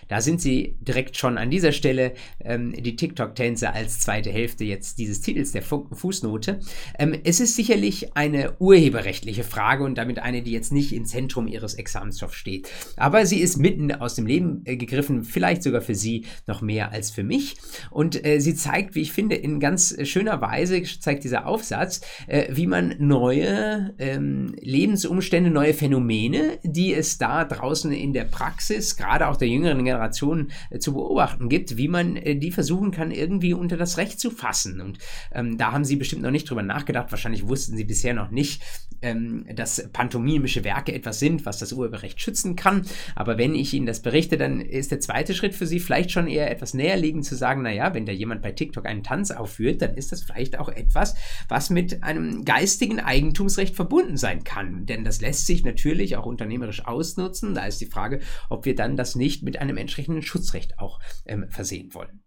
Da 0.09 0.21
sind 0.21 0.41
sie 0.41 0.77
direkt 0.81 1.17
schon 1.17 1.39
an 1.39 1.51
dieser 1.51 1.73
Stelle, 1.73 2.15
ähm, 2.41 2.73
die 2.73 2.97
TikTok-Tänze 2.97 3.73
als 3.73 4.01
zweite 4.01 4.31
Hälfte 4.31 4.65
jetzt 4.65 4.99
dieses 4.99 5.21
Titels 5.21 5.53
der 5.53 5.63
Fu 5.63 5.89
Fußnote. 5.93 6.61
Ähm, 6.99 7.15
es 7.25 7.41
ist 7.41 7.57
sicherlich 7.57 8.17
eine 8.17 8.57
urheberrechtliche 8.59 9.45
Frage 9.45 9.85
und 9.85 9.97
damit 9.97 10.19
eine, 10.19 10.43
die 10.43 10.53
jetzt 10.53 10.73
nicht 10.73 10.93
im 10.93 11.05
Zentrum 11.05 11.47
ihres 11.47 11.75
Examensstoffs 11.75 12.37
steht. 12.37 12.69
Aber 12.97 13.27
sie 13.27 13.41
ist 13.41 13.59
mitten 13.59 13.93
aus 13.93 14.15
dem 14.15 14.27
Leben 14.27 14.63
äh, 14.65 14.77
gegriffen, 14.77 15.25
vielleicht 15.25 15.63
sogar 15.63 15.81
für 15.81 15.95
Sie 15.95 16.27
noch 16.47 16.63
mehr 16.63 16.93
als 16.93 17.11
für 17.11 17.23
mich. 17.23 17.57
Und 17.91 18.25
äh, 18.25 18.41
sie 18.41 18.55
zeigt, 18.55 18.95
wie 18.95 19.03
ich 19.03 19.13
finde, 19.13 19.37
in 19.37 19.61
ganz 19.61 19.97
schöner 20.05 20.41
Weise, 20.41 20.83
zeigt 20.83 21.25
dieser 21.25 21.47
Aufsatz, 21.47 22.01
äh, 22.27 22.47
wie 22.51 22.67
man 22.67 22.95
neue 22.99 23.95
ähm, 23.99 24.55
Lebensumstände, 24.61 25.51
neue 25.51 25.75
Phänomene, 25.75 26.59
die 26.63 26.95
es 26.95 27.19
da 27.19 27.45
draußen 27.45 27.93
in 27.93 28.13
der 28.13 28.25
Praxis, 28.25 28.97
gerade 28.97 29.29
auch 29.29 29.37
der 29.37 29.49
jüngeren 29.49 29.85
Generationen 29.95 30.51
äh, 30.71 30.79
zu 30.79 30.93
beobachten 30.93 31.49
gibt, 31.49 31.77
wie 31.77 31.89
man 31.89 32.17
äh, 32.17 32.37
die 32.37 32.51
versuchen 32.51 32.91
kann, 32.91 33.11
irgendwie 33.11 33.55
unter 33.55 33.77
das 33.77 33.97
Recht 33.97 34.19
zu 34.19 34.31
fassen. 34.31 34.81
Und 34.81 34.99
ähm, 35.33 35.57
da 35.57 35.73
haben 35.73 35.85
Sie 35.85 35.97
bestimmt 35.97 36.23
noch 36.23 36.31
nicht 36.31 36.51
drüber 36.51 36.63
nachgedacht. 36.63 37.11
Wahrscheinlich 37.11 37.47
wussten 37.47 37.77
Sie 37.77 37.85
bisher 37.85 38.15
noch 38.15 38.31
nicht, 38.31 38.63
ähm, 39.03 39.47
dass 39.55 39.89
pantomimische 39.93 40.65
Werke 40.65 40.93
etwas 40.93 41.21
sind, 41.21 41.47
was 41.47 41.59
das 41.59 41.73
Urheberrecht 41.73 42.21
schützen 42.21 42.57
kann. 42.57 42.83
Aber 43.15 43.39
wenn 43.39 43.55
ich 43.55 43.73
Ihnen 43.73 43.87
das 43.87 44.03
berichte, 44.03 44.37
dann 44.37 44.61
ist 44.61 44.91
der 44.91 45.01
zweite 45.01 45.35
Schritt 45.35 45.55
für 45.55 45.67
Sie 45.67 45.79
vielleicht 45.79 46.11
schon 46.11 46.27
eher 46.27 46.51
etwas 46.51 46.75
näherliegend 46.75 47.25
zu 47.25 47.37
sagen, 47.37 47.63
naja, 47.63 47.95
wenn 47.95 48.07
da 48.07 48.13
jemand 48.13 48.43
bei 48.43 48.53
TikTok 48.53 48.87
einen 48.87 49.05
Tanz 49.05 49.31
aufführt, 49.31 49.81
dann 49.83 49.95
ist 49.95 50.11
das 50.11 50.23
vielleicht 50.23 50.59
auch 50.59 50.69
etwas, 50.69 51.15
was 51.49 51.71
mit 51.71 52.03
einem 52.03 52.45
geistigen 52.45 52.99
Eigentumsrecht 52.99 53.77
verbunden 53.77 54.17
sein 54.17 54.43
kann. 54.43 54.87
Denn 54.87 55.05
das 55.05 55.21
lässt 55.21 55.47
sich 55.47 55.65
natürlich 55.65 56.17
auch 56.17 56.27
unternehmerisch 56.27 56.85
ausnutzen. 56.85 57.55
Da 57.55 57.67
ist 57.67 57.81
die 57.81 57.87
Frage, 57.87 58.21
ob 58.49 58.65
wir 58.65 58.75
dann 58.75 58.97
das 58.97 59.15
nicht 59.15 59.43
mit 59.43 59.61
einem 59.61 59.75
einem 59.75 59.84
entsprechenden 59.85 60.23
Schutzrecht 60.23 60.79
auch 60.79 61.00
ähm, 61.26 61.47
versehen 61.49 61.95
wollen. 61.95 62.25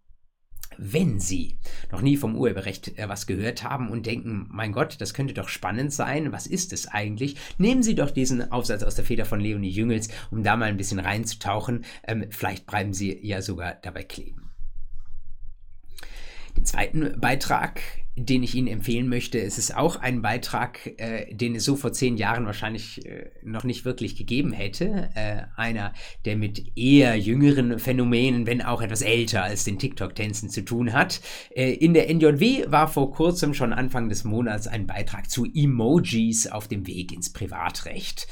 Wenn 0.76 1.18
Sie 1.18 1.58
noch 1.90 2.02
nie 2.02 2.16
vom 2.16 2.36
Urheberrecht 2.36 2.98
äh, 2.98 3.08
was 3.08 3.26
gehört 3.26 3.64
haben 3.64 3.88
und 3.88 4.06
denken, 4.06 4.46
mein 4.50 4.72
Gott, 4.72 5.00
das 5.00 5.12
könnte 5.12 5.34
doch 5.34 5.48
spannend 5.48 5.92
sein, 5.92 6.32
was 6.32 6.46
ist 6.46 6.72
es 6.72 6.86
eigentlich? 6.86 7.36
Nehmen 7.58 7.82
Sie 7.82 7.94
doch 7.94 8.10
diesen 8.10 8.52
Aufsatz 8.52 8.82
aus 8.82 8.94
der 8.94 9.04
Feder 9.04 9.24
von 9.24 9.40
Leonie 9.40 9.70
Jüngels, 9.70 10.08
um 10.30 10.42
da 10.42 10.56
mal 10.56 10.66
ein 10.66 10.76
bisschen 10.76 11.00
reinzutauchen. 11.00 11.84
Ähm, 12.06 12.26
vielleicht 12.30 12.66
bleiben 12.66 12.92
Sie 12.92 13.18
ja 13.26 13.42
sogar 13.42 13.74
dabei 13.82 14.04
kleben. 14.04 14.47
Den 16.58 16.64
zweiten 16.64 17.20
Beitrag 17.20 17.80
den 18.18 18.42
ich 18.42 18.54
Ihnen 18.54 18.66
empfehlen 18.66 19.08
möchte. 19.08 19.40
Es 19.40 19.58
ist 19.58 19.76
auch 19.76 19.96
ein 19.96 20.22
Beitrag, 20.22 20.94
äh, 20.98 21.32
den 21.32 21.54
es 21.54 21.64
so 21.64 21.76
vor 21.76 21.92
zehn 21.92 22.16
Jahren 22.16 22.46
wahrscheinlich 22.46 23.06
äh, 23.06 23.30
noch 23.44 23.64
nicht 23.64 23.84
wirklich 23.84 24.16
gegeben 24.16 24.52
hätte. 24.52 25.10
Äh, 25.14 25.42
einer, 25.56 25.92
der 26.24 26.36
mit 26.36 26.76
eher 26.76 27.16
jüngeren 27.16 27.78
Phänomenen, 27.78 28.46
wenn 28.46 28.60
auch 28.60 28.82
etwas 28.82 29.02
älter 29.02 29.44
als 29.44 29.64
den 29.64 29.78
TikTok-Tänzen 29.78 30.50
zu 30.50 30.64
tun 30.64 30.92
hat. 30.92 31.20
Äh, 31.54 31.74
in 31.74 31.94
der 31.94 32.12
NJW 32.12 32.64
war 32.68 32.88
vor 32.88 33.12
kurzem 33.12 33.54
schon 33.54 33.72
Anfang 33.72 34.08
des 34.08 34.24
Monats 34.24 34.66
ein 34.66 34.88
Beitrag 34.88 35.30
zu 35.30 35.44
Emojis 35.44 36.48
auf 36.48 36.66
dem 36.66 36.88
Weg 36.88 37.12
ins 37.12 37.32
Privatrecht 37.32 38.26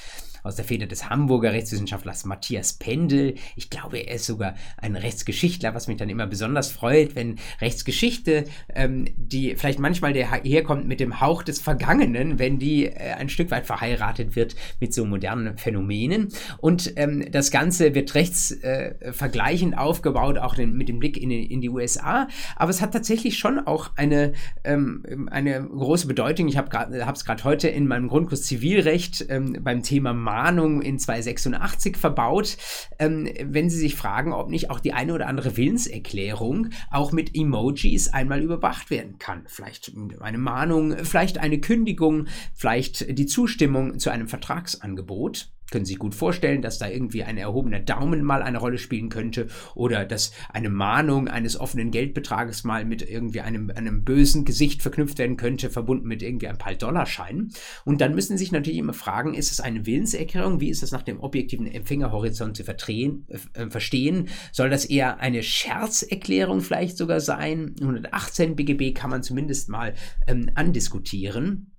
aus 0.47 0.57
der 0.57 0.65
Feder 0.65 0.87
des 0.87 1.11
Hamburger 1.11 1.53
Rechtswissenschaftlers 1.53 2.25
Matthias 2.25 2.75
Pendel. 2.75 3.35
Ich 3.57 3.69
glaube, 3.69 3.99
er 3.99 4.15
ist 4.15 4.26
sogar 4.26 4.55
ein 4.76 4.97
Rechtsgeschichtler, 4.97 5.75
was 5.75 5.88
mich 5.88 5.97
dann 5.97 6.09
immer 6.09 6.26
besonders 6.26 6.71
freut, 6.71 7.17
wenn 7.17 7.37
Rechtsgeschichte, 7.61 8.45
ähm, 8.75 9.07
die 9.17 9.57
vielleicht 9.57 9.79
manchmal 9.79 10.15
herkommt 10.15 10.87
mit 10.87 11.00
dem 11.00 11.21
Hauch 11.21 11.43
des 11.43 11.61
Vergangenen, 11.61 12.38
wenn 12.38 12.59
die 12.59 12.87
äh, 12.87 13.15
ein 13.15 13.29
Stück 13.29 13.50
weit 13.50 13.67
verheiratet 13.67 14.37
wird 14.37 14.55
mit 14.81 14.95
so 14.95 15.05
modernen 15.05 15.59
Phänomenen. 15.59 16.29
Und 16.59 16.93
ähm, 16.97 17.25
das 17.31 17.50
Ganze 17.50 17.95
wird 17.95 18.15
rechtsvergleichend 18.15 19.75
äh, 19.75 19.76
aufgebaut, 19.76 20.38
auch 20.38 20.55
den, 20.55 20.76
mit 20.76 20.88
dem 20.88 20.99
Blick 20.99 21.17
in, 21.17 21.31
in, 21.31 21.61
die 21.61 21.71
USA. 21.71 22.29
Aber 22.55 22.71
es 22.71 22.81
hat 22.81 22.93
tatsächlich 22.93 23.38
schon 23.38 23.59
auch 23.59 23.91
eine, 23.97 24.33
ähm, 24.65 25.29
eine 25.31 25.67
große 25.67 26.07
Bedeutung. 26.07 26.47
Ich 26.49 26.57
habe 26.57 26.71
es 27.12 27.25
gerade 27.25 27.45
heute 27.45 27.69
in 27.69 27.88
meinem 27.88 28.09
Grundkurs 28.09 28.43
Zivilrecht 28.43 29.26
ähm, 29.29 29.59
beim 29.61 29.83
Thema 29.83 30.12
Warnung 30.37 30.83
in 30.83 30.99
286 30.99 31.97
verbaut, 31.97 32.59
ähm, 32.99 33.28
wenn 33.43 33.71
Sie 33.71 33.78
sich 33.78 33.95
fragen, 33.95 34.35
ob 34.35 34.50
nicht 34.50 34.71
auch 34.71 34.81
die 34.81 34.93
eine 34.93 35.14
oder 35.14 35.28
andere 35.28 35.57
Willenserklärung 35.57 36.69
auch 36.90 37.12
mit 37.12 37.35
Emojis 37.35 38.09
einmal 38.09 38.43
überwacht 38.43 38.90
werden 38.90 39.19
kann. 39.19 39.45
Vielleicht 39.47 39.93
eine 40.21 40.38
Mahnung, 40.38 40.95
vielleicht 41.05 41.38
eine 41.38 41.59
Kündigung, 41.59 42.26
vielleicht 42.55 43.19
die 43.19 43.26
Zustimmung 43.26 43.99
zu 43.99 44.11
einem 44.11 44.28
Vertragsangebot 44.28 45.49
können 45.70 45.85
Sie 45.85 45.92
sich 45.92 45.99
gut 45.99 46.14
vorstellen, 46.14 46.62
dass 46.62 46.78
da 46.78 46.88
irgendwie 46.88 47.25
ein 47.25 47.38
erhobener 47.38 47.80
Daumen 47.80 48.23
mal 48.23 48.42
eine 48.42 48.58
Rolle 48.58 48.78
spielen 48.78 49.08
könnte 49.08 49.49
oder 49.75 50.04
dass 50.04 50.32
eine 50.52 50.70
Mahnung 50.70 51.28
eines 51.28 51.58
offenen 51.58 51.90
Geldbetrages 51.90 52.64
mal 52.64 52.85
mit 52.85 53.08
irgendwie 53.08 53.40
einem, 53.40 53.70
einem 53.70 54.04
bösen 54.04 54.44
Gesicht 54.44 54.82
verknüpft 54.82 55.18
werden 55.18 55.37
könnte, 55.37 55.70
verbunden 55.70 56.06
mit 56.06 56.23
irgendwie 56.23 56.49
ein 56.49 56.58
paar 56.58 56.75
Dollarscheinen. 56.75 57.52
Und 57.85 58.00
dann 58.00 58.14
müssen 58.14 58.37
Sie 58.37 58.44
sich 58.44 58.52
natürlich 58.52 58.78
immer 58.78 58.92
fragen, 58.92 59.35
ist 59.35 59.50
es 59.50 59.61
eine 59.61 59.87
Willenserklärung? 59.87 60.61
Wie 60.61 60.70
ist 60.70 60.82
das 60.82 60.92
nach 60.92 61.02
dem 61.02 61.20
objektiven 61.20 61.66
Empfängerhorizont 61.66 62.56
zu 62.56 62.64
verdrehen, 62.64 63.26
äh, 63.54 63.68
verstehen? 63.68 64.28
Soll 64.52 64.70
das 64.70 64.85
eher 64.85 65.20
eine 65.20 65.42
Scherzerklärung 65.42 66.61
vielleicht 66.61 66.96
sogar 66.96 67.20
sein? 67.20 67.75
118 67.80 68.56
BGB 68.56 68.94
kann 68.94 69.11
man 69.11 69.23
zumindest 69.23 69.68
mal 69.68 69.94
ähm, 70.26 70.50
andiskutieren. 70.54 71.75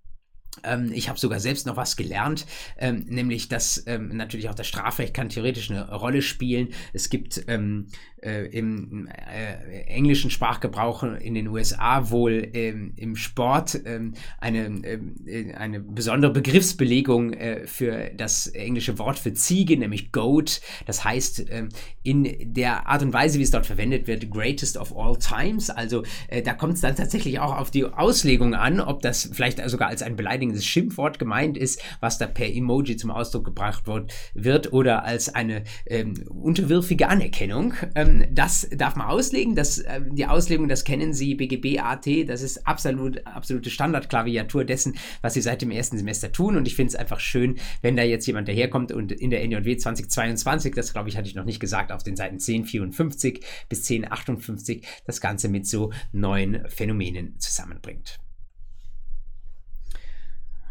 Ähm, 0.63 0.91
ich 0.93 1.09
habe 1.09 1.19
sogar 1.19 1.39
selbst 1.39 1.65
noch 1.65 1.77
was 1.77 1.95
gelernt, 1.95 2.45
ähm, 2.77 3.05
nämlich 3.07 3.49
dass 3.49 3.83
ähm, 3.87 4.09
natürlich 4.09 4.49
auch 4.49 4.55
das 4.55 4.67
Strafrecht 4.67 5.13
kann 5.13 5.29
theoretisch 5.29 5.69
eine 5.69 5.89
Rolle 5.91 6.21
spielen. 6.21 6.69
Es 6.93 7.09
gibt 7.09 7.43
ähm, 7.47 7.87
äh, 8.21 8.45
im 8.47 9.07
äh, 9.07 9.81
englischen 9.83 10.31
Sprachgebrauch 10.31 11.03
in 11.03 11.35
den 11.35 11.47
USA 11.47 12.09
wohl 12.09 12.49
ähm, 12.53 12.93
im 12.95 13.15
Sport 13.15 13.79
ähm, 13.85 14.13
eine, 14.39 14.65
äh, 14.83 15.53
eine 15.53 15.79
besondere 15.79 16.31
Begriffsbelegung 16.31 17.33
äh, 17.33 17.67
für 17.67 18.11
das 18.15 18.47
englische 18.47 18.97
Wort 18.97 19.19
für 19.19 19.33
Ziege, 19.33 19.77
nämlich 19.77 20.11
Goat. 20.11 20.61
Das 20.85 21.03
heißt, 21.03 21.45
in 22.03 22.53
der 22.53 22.87
Art 22.87 23.01
und 23.01 23.13
Weise, 23.13 23.39
wie 23.39 23.43
es 23.43 23.51
dort 23.51 23.65
verwendet 23.65 24.07
wird, 24.07 24.29
greatest 24.31 24.77
of 24.77 24.95
all 24.95 25.17
times. 25.17 25.69
Also 25.69 26.03
äh, 26.27 26.41
da 26.41 26.53
kommt 26.53 26.73
es 26.73 26.81
dann 26.81 26.95
tatsächlich 26.95 27.39
auch 27.39 27.55
auf 27.55 27.71
die 27.71 27.85
Auslegung 27.85 28.55
an, 28.55 28.79
ob 28.79 29.01
das 29.01 29.29
vielleicht 29.31 29.61
sogar 29.69 29.89
als 29.89 30.01
ein 30.01 30.15
beleidigendes 30.47 30.65
Schimpfwort 30.65 31.19
gemeint 31.19 31.57
ist, 31.57 31.81
was 31.99 32.17
da 32.17 32.27
per 32.27 32.47
Emoji 32.47 32.97
zum 32.97 33.11
Ausdruck 33.11 33.45
gebracht 33.45 33.87
wird, 33.87 34.13
wird 34.33 34.73
oder 34.73 35.03
als 35.03 35.33
eine 35.33 35.63
ähm, 35.85 36.13
unterwürfige 36.29 37.07
Anerkennung. 37.07 37.73
Ähm, 37.95 38.25
das 38.31 38.67
darf 38.71 38.95
man 38.95 39.07
auslegen. 39.07 39.55
Das, 39.55 39.79
äh, 39.79 40.01
die 40.11 40.25
Auslegung, 40.25 40.67
das 40.67 40.83
kennen 40.83 41.13
Sie, 41.13 41.35
BGB 41.35 41.79
AT, 41.79 42.07
das 42.27 42.41
ist 42.41 42.67
absolut, 42.67 43.25
absolute 43.25 43.69
Standardklaviatur 43.69 44.65
dessen, 44.65 44.95
was 45.21 45.33
Sie 45.33 45.41
seit 45.41 45.61
dem 45.61 45.71
ersten 45.71 45.97
Semester 45.97 46.31
tun. 46.31 46.57
Und 46.57 46.67
ich 46.67 46.75
finde 46.75 46.89
es 46.89 46.95
einfach 46.95 47.19
schön, 47.19 47.57
wenn 47.81 47.95
da 47.95 48.03
jetzt 48.03 48.25
jemand 48.27 48.47
daherkommt 48.47 48.91
und 48.91 49.11
in 49.11 49.29
der 49.29 49.43
NJW 49.45 49.77
2022, 49.77 50.73
das 50.73 50.93
glaube 50.93 51.09
ich, 51.09 51.17
hatte 51.17 51.27
ich 51.27 51.35
noch 51.35 51.45
nicht 51.45 51.59
gesagt, 51.59 51.91
auf 51.91 52.03
den 52.03 52.15
Seiten 52.15 52.35
1054 52.35 53.43
bis 53.69 53.89
1058 53.89 54.85
das 55.05 55.21
Ganze 55.21 55.49
mit 55.49 55.67
so 55.67 55.91
neuen 56.11 56.67
Phänomenen 56.69 57.39
zusammenbringt. 57.39 58.19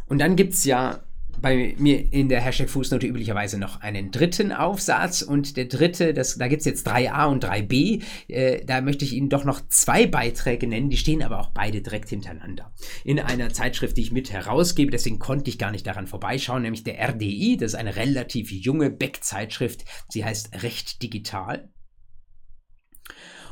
Und 0.09 0.19
dann 0.19 0.37
gibt 0.37 0.55
es 0.55 0.65
ja 0.65 1.01
bei 1.41 1.75
mir 1.79 2.13
in 2.13 2.29
der 2.29 2.41
Hashtag 2.41 2.71
Fußnote 2.71 3.07
üblicherweise 3.07 3.59
noch 3.59 3.81
einen 3.81 4.11
dritten 4.11 4.53
Aufsatz. 4.53 5.23
Und 5.23 5.57
der 5.57 5.67
dritte, 5.67 6.15
das, 6.15 6.39
da 6.39 6.49
gibt 6.49 6.61
es 6.61 6.67
jetzt 6.67 6.89
3a 6.89 7.27
und 7.27 7.45
3b, 7.45 8.03
äh, 8.29 8.65
da 8.65 8.81
möchte 8.81 9.05
ich 9.05 9.13
Ihnen 9.13 9.29
doch 9.29 9.45
noch 9.45 9.61
zwei 9.69 10.07
Beiträge 10.07 10.67
nennen, 10.67 10.91
die 10.91 10.97
stehen 10.97 11.23
aber 11.23 11.41
auch 11.41 11.51
beide 11.51 11.83
direkt 11.83 12.09
hintereinander. 12.09 12.73
In 13.05 13.21
einer 13.21 13.51
Zeitschrift, 13.51 13.97
die 13.97 14.03
ich 14.03 14.13
mit 14.13 14.33
herausgebe, 14.33 14.91
deswegen 14.91 15.19
konnte 15.19 15.51
ich 15.51 15.59
gar 15.59 15.71
nicht 15.71 15.87
daran 15.87 16.07
vorbeischauen, 16.07 16.63
nämlich 16.63 16.85
der 16.85 16.99
RDI, 17.01 17.57
das 17.57 17.73
ist 17.73 17.79
eine 17.79 17.97
relativ 17.97 18.51
junge 18.51 18.91
Beck-Zeitschrift, 18.91 19.85
sie 20.09 20.25
heißt 20.25 20.63
Recht 20.63 21.03
Digital. 21.03 21.69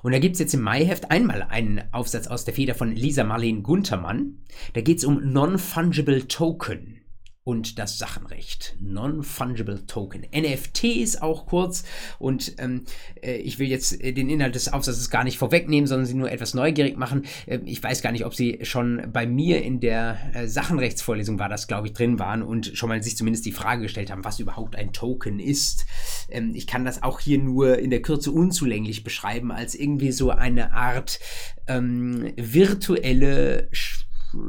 Und 0.04 0.12
da 0.12 0.18
gibt 0.18 0.34
es 0.34 0.40
jetzt 0.40 0.52
im 0.52 0.60
Maiheft 0.60 1.10
einmal 1.10 1.44
einen 1.44 1.82
Aufsatz 1.90 2.26
aus 2.26 2.44
der 2.44 2.52
Feder 2.52 2.74
von 2.74 2.94
Lisa 2.94 3.24
Marlene 3.24 3.62
Guntermann. 3.62 4.36
Da 4.74 4.82
geht 4.82 4.98
es 4.98 5.04
um 5.06 5.32
Non-Fungible 5.32 6.28
Token 6.28 7.00
und 7.44 7.78
das 7.78 7.98
Sachenrecht. 7.98 8.74
Non-Fungible 8.80 9.86
Token. 9.86 10.26
NFTs 10.34 11.16
auch 11.20 11.46
kurz. 11.46 11.84
Und 12.18 12.54
ähm, 12.58 12.84
äh, 13.22 13.36
ich 13.36 13.58
will 13.58 13.68
jetzt 13.68 14.02
äh, 14.02 14.12
den 14.12 14.30
Inhalt 14.30 14.54
des 14.54 14.72
Aufsatzes 14.72 15.10
gar 15.10 15.24
nicht 15.24 15.36
vorwegnehmen, 15.36 15.86
sondern 15.86 16.06
Sie 16.06 16.14
nur 16.14 16.32
etwas 16.32 16.54
neugierig 16.54 16.96
machen. 16.96 17.26
Äh, 17.44 17.58
ich 17.66 17.82
weiß 17.82 18.00
gar 18.00 18.12
nicht, 18.12 18.24
ob 18.24 18.34
Sie 18.34 18.60
schon 18.62 19.10
bei 19.12 19.26
mir 19.26 19.62
in 19.62 19.78
der 19.78 20.16
äh, 20.32 20.48
Sachenrechtsvorlesung 20.48 21.38
war 21.38 21.50
das, 21.50 21.68
glaube 21.68 21.88
ich, 21.88 21.92
drin 21.92 22.18
waren 22.18 22.42
und 22.42 22.72
schon 22.74 22.88
mal 22.88 23.02
sich 23.02 23.18
zumindest 23.18 23.44
die 23.44 23.52
Frage 23.52 23.82
gestellt 23.82 24.10
haben, 24.10 24.24
was 24.24 24.40
überhaupt 24.40 24.74
ein 24.74 24.94
Token 24.94 25.38
ist. 25.38 25.84
Ähm, 26.30 26.52
ich 26.54 26.66
kann 26.66 26.86
das 26.86 27.02
auch 27.02 27.20
hier 27.20 27.38
nur 27.38 27.78
in 27.78 27.90
der 27.90 28.00
Kürze 28.00 28.32
unzulänglich 28.32 29.04
beschreiben, 29.04 29.52
als 29.52 29.74
irgendwie 29.74 30.12
so 30.12 30.30
eine 30.30 30.72
Art 30.72 31.20
ähm, 31.66 32.32
virtuelle 32.36 33.68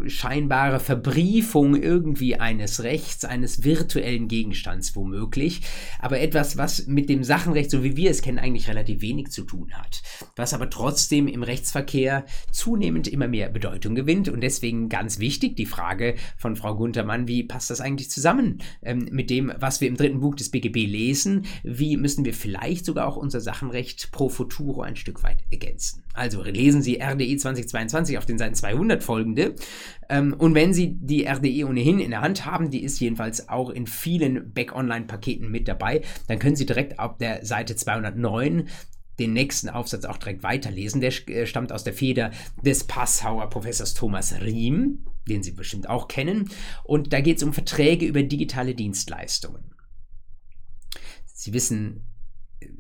scheinbare 0.07 0.79
Verbriefung 0.79 1.75
irgendwie 1.75 2.35
eines 2.35 2.83
Rechts, 2.83 3.25
eines 3.25 3.63
virtuellen 3.63 4.27
Gegenstands 4.27 4.95
womöglich, 4.95 5.61
aber 5.99 6.19
etwas, 6.19 6.57
was 6.57 6.87
mit 6.87 7.09
dem 7.09 7.23
Sachenrecht, 7.23 7.71
so 7.71 7.83
wie 7.83 7.97
wir 7.97 8.11
es 8.11 8.21
kennen, 8.21 8.39
eigentlich 8.39 8.67
relativ 8.67 9.01
wenig 9.01 9.29
zu 9.31 9.43
tun 9.43 9.73
hat, 9.73 10.01
was 10.35 10.53
aber 10.53 10.69
trotzdem 10.69 11.27
im 11.27 11.43
Rechtsverkehr 11.43 12.25
zunehmend 12.51 13.07
immer 13.07 13.27
mehr 13.27 13.49
Bedeutung 13.49 13.95
gewinnt. 13.95 14.29
Und 14.29 14.41
deswegen 14.41 14.89
ganz 14.89 15.19
wichtig 15.19 15.55
die 15.55 15.65
Frage 15.65 16.15
von 16.37 16.55
Frau 16.55 16.75
Guntermann, 16.75 17.27
wie 17.27 17.43
passt 17.43 17.69
das 17.69 17.81
eigentlich 17.81 18.09
zusammen 18.09 18.59
ähm, 18.81 19.07
mit 19.11 19.29
dem, 19.29 19.51
was 19.59 19.81
wir 19.81 19.87
im 19.87 19.97
dritten 19.97 20.19
Buch 20.19 20.35
des 20.35 20.51
BGB 20.51 20.85
lesen, 20.87 21.45
wie 21.63 21.97
müssen 21.97 22.25
wir 22.25 22.33
vielleicht 22.33 22.85
sogar 22.85 23.07
auch 23.07 23.17
unser 23.17 23.41
Sachenrecht 23.41 24.11
pro 24.11 24.29
futuro 24.29 24.81
ein 24.81 24.95
Stück 24.95 25.23
weit 25.23 25.43
ergänzen. 25.51 26.04
Also 26.15 26.43
lesen 26.43 26.81
Sie 26.81 26.99
RDI 27.01 27.37
2022 27.37 28.17
auf 28.17 28.25
den 28.25 28.37
Seiten 28.37 28.55
200 28.55 29.03
folgende 29.03 29.55
ähm, 30.09 30.33
und 30.37 30.55
wenn 30.55 30.73
Sie 30.73 30.95
die 30.99 31.25
RDE 31.25 31.67
ohnehin 31.67 31.99
in 31.99 32.11
der 32.11 32.21
Hand 32.21 32.45
haben, 32.45 32.71
die 32.71 32.83
ist 32.83 32.99
jedenfalls 32.99 33.49
auch 33.49 33.69
in 33.69 33.87
vielen 33.87 34.53
Back-Online-Paketen 34.53 35.49
mit 35.49 35.67
dabei, 35.67 36.01
dann 36.27 36.39
können 36.39 36.55
Sie 36.55 36.65
direkt 36.65 36.99
auf 36.99 37.17
der 37.17 37.45
Seite 37.45 37.75
209 37.75 38.69
den 39.19 39.33
nächsten 39.33 39.69
Aufsatz 39.69 40.05
auch 40.05 40.17
direkt 40.17 40.43
weiterlesen. 40.43 41.01
Der 41.01 41.11
äh, 41.29 41.45
stammt 41.45 41.71
aus 41.71 41.83
der 41.83 41.93
Feder 41.93 42.31
des 42.63 42.83
Passauer 42.85 43.49
Professors 43.49 43.93
Thomas 43.93 44.33
Riem, 44.41 45.05
den 45.27 45.43
Sie 45.43 45.51
bestimmt 45.51 45.89
auch 45.89 46.07
kennen. 46.07 46.49
Und 46.83 47.13
da 47.13 47.21
geht 47.21 47.37
es 47.37 47.43
um 47.43 47.53
Verträge 47.53 48.05
über 48.05 48.23
digitale 48.23 48.75
Dienstleistungen. 48.75 49.73
Sie 51.25 51.53
wissen, 51.53 52.07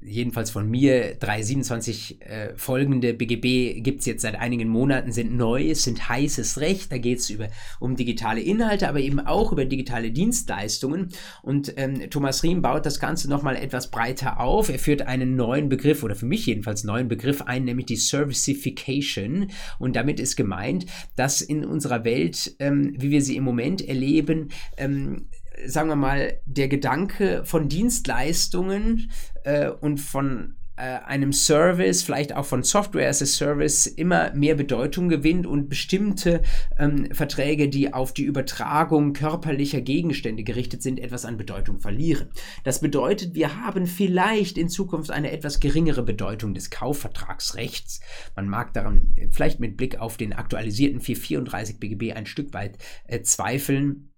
jedenfalls 0.05 0.51
von 0.51 0.69
mir, 0.69 1.15
327 1.15 2.21
äh, 2.21 2.53
folgende 2.55 3.13
BGB 3.13 3.81
gibt 3.81 4.01
es 4.01 4.05
jetzt 4.05 4.21
seit 4.21 4.35
einigen 4.35 4.69
Monaten, 4.69 5.11
sind 5.11 5.35
neu, 5.35 5.73
sind 5.75 6.07
heißes 6.07 6.59
Recht. 6.59 6.91
Da 6.91 6.97
geht 6.97 7.19
es 7.19 7.33
um 7.79 7.95
digitale 7.95 8.41
Inhalte, 8.41 8.87
aber 8.87 8.99
eben 8.99 9.19
auch 9.19 9.51
über 9.51 9.65
digitale 9.65 10.11
Dienstleistungen. 10.11 11.09
Und 11.41 11.73
ähm, 11.77 12.09
Thomas 12.09 12.43
Riem 12.43 12.61
baut 12.61 12.85
das 12.85 12.99
Ganze 12.99 13.29
nochmal 13.29 13.55
etwas 13.55 13.91
breiter 13.91 14.39
auf. 14.39 14.69
Er 14.69 14.79
führt 14.79 15.03
einen 15.03 15.35
neuen 15.35 15.69
Begriff, 15.69 16.03
oder 16.03 16.15
für 16.15 16.25
mich 16.25 16.45
jedenfalls 16.45 16.83
neuen 16.83 17.07
Begriff 17.07 17.41
ein, 17.41 17.65
nämlich 17.65 17.87
die 17.87 17.95
Servicification. 17.95 19.51
Und 19.79 19.95
damit 19.95 20.19
ist 20.19 20.35
gemeint, 20.35 20.85
dass 21.15 21.41
in 21.41 21.65
unserer 21.65 22.03
Welt, 22.03 22.55
ähm, 22.59 22.93
wie 22.97 23.11
wir 23.11 23.21
sie 23.21 23.35
im 23.35 23.43
Moment 23.43 23.87
erleben, 23.87 24.49
ähm, 24.77 25.27
sagen 25.65 25.89
wir 25.89 25.95
mal, 25.95 26.39
der 26.45 26.67
Gedanke 26.67 27.43
von 27.45 27.69
Dienstleistungen 27.69 29.09
äh, 29.45 29.69
und 29.69 29.99
von 29.99 30.55
äh, 30.77 30.99
einem 31.05 31.31
Service, 31.31 32.03
vielleicht 32.03 32.35
auch 32.35 32.45
von 32.45 32.63
Software 32.63 33.07
as 33.07 33.21
a 33.21 33.25
Service, 33.25 33.87
immer 33.87 34.33
mehr 34.33 34.55
Bedeutung 34.55 35.07
gewinnt 35.07 35.47
und 35.47 35.69
bestimmte 35.69 36.41
ähm, 36.77 37.07
Verträge, 37.13 37.69
die 37.69 37.93
auf 37.93 38.13
die 38.13 38.25
Übertragung 38.25 39.13
körperlicher 39.13 39.79
Gegenstände 39.79 40.43
gerichtet 40.43 40.83
sind, 40.83 40.99
etwas 40.99 41.23
an 41.23 41.37
Bedeutung 41.37 41.79
verlieren. 41.79 42.29
Das 42.65 42.81
bedeutet, 42.81 43.35
wir 43.35 43.63
haben 43.63 43.87
vielleicht 43.87 44.57
in 44.57 44.67
Zukunft 44.67 45.11
eine 45.11 45.31
etwas 45.31 45.61
geringere 45.61 46.03
Bedeutung 46.03 46.53
des 46.53 46.69
Kaufvertragsrechts. 46.69 48.01
Man 48.35 48.49
mag 48.49 48.73
daran 48.73 49.15
vielleicht 49.31 49.61
mit 49.61 49.77
Blick 49.77 49.99
auf 49.99 50.17
den 50.17 50.33
aktualisierten 50.33 50.99
434 50.99 51.79
BGB 51.79 52.13
ein 52.13 52.25
Stück 52.25 52.53
weit 52.53 52.77
äh, 53.07 53.21
zweifeln. 53.21 54.11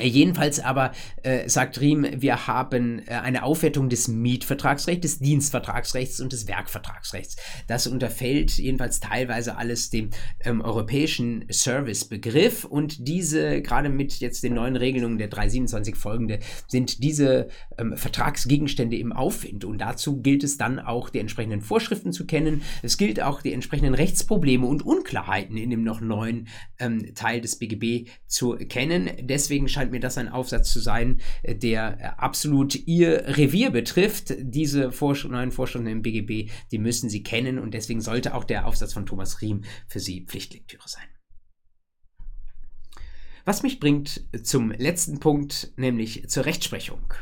Jedenfalls 0.00 0.58
aber 0.58 0.92
äh, 1.22 1.50
sagt 1.50 1.78
Riem, 1.78 2.06
wir 2.16 2.46
haben 2.46 3.00
äh, 3.00 3.10
eine 3.10 3.42
Aufwertung 3.42 3.90
des 3.90 4.08
Mietvertragsrechts, 4.08 5.02
des 5.02 5.18
Dienstvertragsrechts 5.18 6.18
und 6.20 6.32
des 6.32 6.48
Werkvertragsrechts. 6.48 7.36
Das 7.66 7.86
unterfällt 7.86 8.52
jedenfalls 8.52 9.00
teilweise 9.00 9.58
alles 9.58 9.90
dem 9.90 10.08
ähm, 10.44 10.62
europäischen 10.62 11.44
Servicebegriff 11.50 12.64
und 12.64 13.06
diese, 13.06 13.60
gerade 13.60 13.90
mit 13.90 14.14
jetzt 14.20 14.42
den 14.42 14.54
neuen 14.54 14.76
Regelungen 14.76 15.18
der 15.18 15.28
327 15.28 15.94
folgende, 15.96 16.38
sind 16.68 17.04
diese 17.04 17.48
ähm, 17.76 17.94
Vertragsgegenstände 17.94 18.96
im 18.96 19.12
Aufwind 19.12 19.66
und 19.66 19.76
dazu 19.76 20.22
gilt 20.22 20.42
es 20.42 20.56
dann 20.56 20.78
auch 20.78 21.10
die 21.10 21.18
entsprechenden 21.18 21.60
Vorschriften 21.60 22.14
zu 22.14 22.24
kennen. 22.24 22.62
Es 22.82 22.96
gilt 22.96 23.20
auch 23.20 23.42
die 23.42 23.52
entsprechenden 23.52 23.92
Rechtsprobleme 23.92 24.66
und 24.66 24.86
Unklarheiten 24.86 25.58
in 25.58 25.68
dem 25.68 25.84
noch 25.84 26.00
neuen 26.00 26.48
ähm, 26.78 27.14
Teil 27.14 27.42
des 27.42 27.58
BGB 27.58 28.08
zu 28.26 28.56
kennen. 28.56 29.10
Deswegen 29.20 29.68
scheint 29.68 29.81
scheint 29.82 29.90
mir 29.90 30.00
das 30.00 30.16
ein 30.16 30.28
Aufsatz 30.28 30.72
zu 30.72 30.78
sein, 30.78 31.20
äh, 31.42 31.56
der 31.56 31.98
äh, 31.98 32.04
absolut 32.16 32.76
Ihr 32.86 33.24
Revier 33.36 33.70
betrifft. 33.70 34.32
Diese 34.38 34.92
Vorsch 34.92 35.24
neuen 35.24 35.50
Vorschriften 35.50 35.88
im 35.88 36.02
BGB, 36.02 36.50
die 36.70 36.78
müssen 36.78 37.10
Sie 37.10 37.24
kennen 37.24 37.58
und 37.58 37.74
deswegen 37.74 38.00
sollte 38.00 38.34
auch 38.34 38.44
der 38.44 38.66
Aufsatz 38.66 38.92
von 38.92 39.06
Thomas 39.06 39.40
Riem 39.40 39.62
für 39.88 39.98
Sie 39.98 40.24
Pflichtlektüre 40.24 40.88
sein. 40.88 41.02
Was 43.44 43.64
mich 43.64 43.80
bringt 43.80 44.22
zum 44.44 44.70
letzten 44.70 45.18
Punkt, 45.18 45.72
nämlich 45.76 46.28
zur 46.28 46.44
Rechtsprechung. 46.44 47.12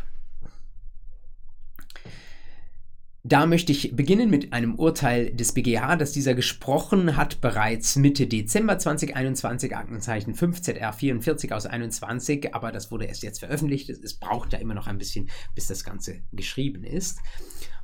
Da 3.23 3.45
möchte 3.45 3.71
ich 3.71 3.95
beginnen 3.95 4.31
mit 4.31 4.55
einem 4.55 4.77
Urteil 4.77 5.31
des 5.31 5.53
BGH, 5.53 5.97
das 5.97 6.13
dieser 6.13 6.35
gesprochen 6.35 7.17
hat 7.17 7.43
bereits 7.43 7.97
Mitte 7.97 8.27
Dezember 8.27 8.79
2021, 8.79 9.77
Aktenzeichen 9.77 10.35
5ZR44 10.35 11.53
aus 11.53 11.67
21, 11.67 12.55
aber 12.55 12.73
das 12.73 12.91
wurde 12.91 13.05
erst 13.05 13.23
jetzt 13.23 13.41
veröffentlicht. 13.41 13.91
Es 13.91 14.15
braucht 14.15 14.55
ja 14.55 14.59
immer 14.59 14.73
noch 14.73 14.87
ein 14.87 14.97
bisschen, 14.97 15.29
bis 15.55 15.67
das 15.67 15.85
Ganze 15.85 16.23
geschrieben 16.33 16.83
ist. 16.83 17.19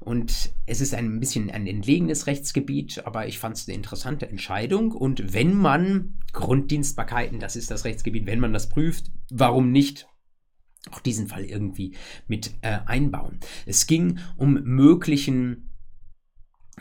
Und 0.00 0.52
es 0.64 0.80
ist 0.80 0.94
ein 0.94 1.20
bisschen 1.20 1.50
ein 1.50 1.66
entlegenes 1.66 2.26
Rechtsgebiet, 2.26 3.02
aber 3.04 3.26
ich 3.26 3.38
fand 3.38 3.56
es 3.56 3.68
eine 3.68 3.76
interessante 3.76 4.28
Entscheidung. 4.28 4.92
Und 4.92 5.34
wenn 5.34 5.52
man 5.52 6.14
Grunddienstbarkeiten, 6.32 7.40
das 7.40 7.56
ist 7.56 7.70
das 7.70 7.84
Rechtsgebiet, 7.84 8.24
wenn 8.24 8.40
man 8.40 8.54
das 8.54 8.70
prüft, 8.70 9.10
warum 9.30 9.70
nicht 9.70 10.08
auch 10.90 11.00
diesen 11.00 11.26
Fall 11.26 11.44
irgendwie 11.44 11.94
mit 12.26 12.52
äh, 12.62 12.78
einbauen. 12.86 13.40
Es 13.64 13.86
ging 13.86 14.18
um 14.36 14.54
möglichen 14.64 15.68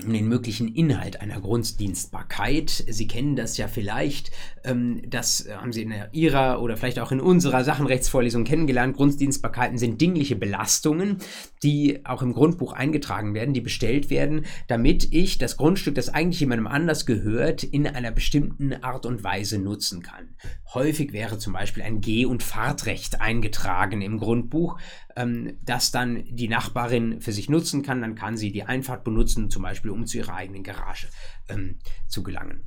um 0.04 0.12
den 0.12 0.28
möglichen 0.28 0.68
Inhalt 0.68 1.22
einer 1.22 1.40
Grunddienstbarkeit. 1.40 2.70
Sie 2.70 3.08
kennen 3.08 3.38
das 3.38 3.56
ja 3.56 3.70
vielleicht, 3.70 4.30
ähm, 4.66 5.02
das 5.08 5.48
haben 5.50 5.72
Sie 5.72 5.84
in 5.84 5.94
Ihrer 6.12 6.62
oder 6.62 6.76
vielleicht 6.76 7.00
auch 7.00 7.14
in 7.14 7.22
unserer 7.22 7.64
Sachenrechtsvorlesung 7.64 8.44
kennengelernt. 8.44 8.98
Grunddienstbarkeiten 8.98 9.78
sind 9.78 10.02
dingliche 10.02 10.36
Belastungen, 10.36 11.20
die 11.64 12.06
auch 12.06 12.22
im 12.22 12.34
Grundbuch 12.34 12.74
eingetragen 12.74 13.34
werden, 13.34 13.54
die 13.54 13.62
bestellt 13.62 14.10
werden, 14.10 14.46
damit 14.68 15.14
ich 15.14 15.38
das 15.38 15.56
Grundstück, 15.56 15.96
das 15.96 16.10
eigentlich 16.10 16.42
jemandem 16.42 16.68
anders 16.68 17.06
gehört, 17.06 17.64
in 17.64 17.88
einer 17.88 18.12
bestimmten 18.12 18.74
Art 18.84 19.06
und 19.06 19.24
Weise 19.24 19.60
nutzen 19.60 20.04
kann. 20.04 20.36
Häufig 20.74 21.14
wäre 21.14 21.38
zum 21.38 21.54
Beispiel 21.54 21.84
ein 21.84 22.02
Geh- 22.02 22.26
und 22.26 22.44
Fahrtrecht 22.44 23.22
eingetragen 23.22 24.02
im 24.02 24.20
Grundbuch, 24.20 24.78
ähm, 25.16 25.58
das 25.64 25.92
dann 25.92 26.24
die 26.30 26.48
Nachbarin 26.48 27.22
für 27.22 27.32
sich 27.32 27.50
nutzen 27.50 27.82
kann. 27.82 28.02
Dann 28.02 28.16
kann 28.16 28.38
sie 28.38 28.52
die 28.52 28.64
Einfahrt 28.64 29.04
benutzen, 29.04 29.50
zum 29.50 29.64
Beispiel 29.64 29.92
um 29.92 30.06
zu 30.06 30.18
ihrer 30.18 30.36
eigenen 30.36 30.64
Garage 30.64 31.08
ähm, 31.50 31.80
zu 32.08 32.24
gelangen. 32.24 32.66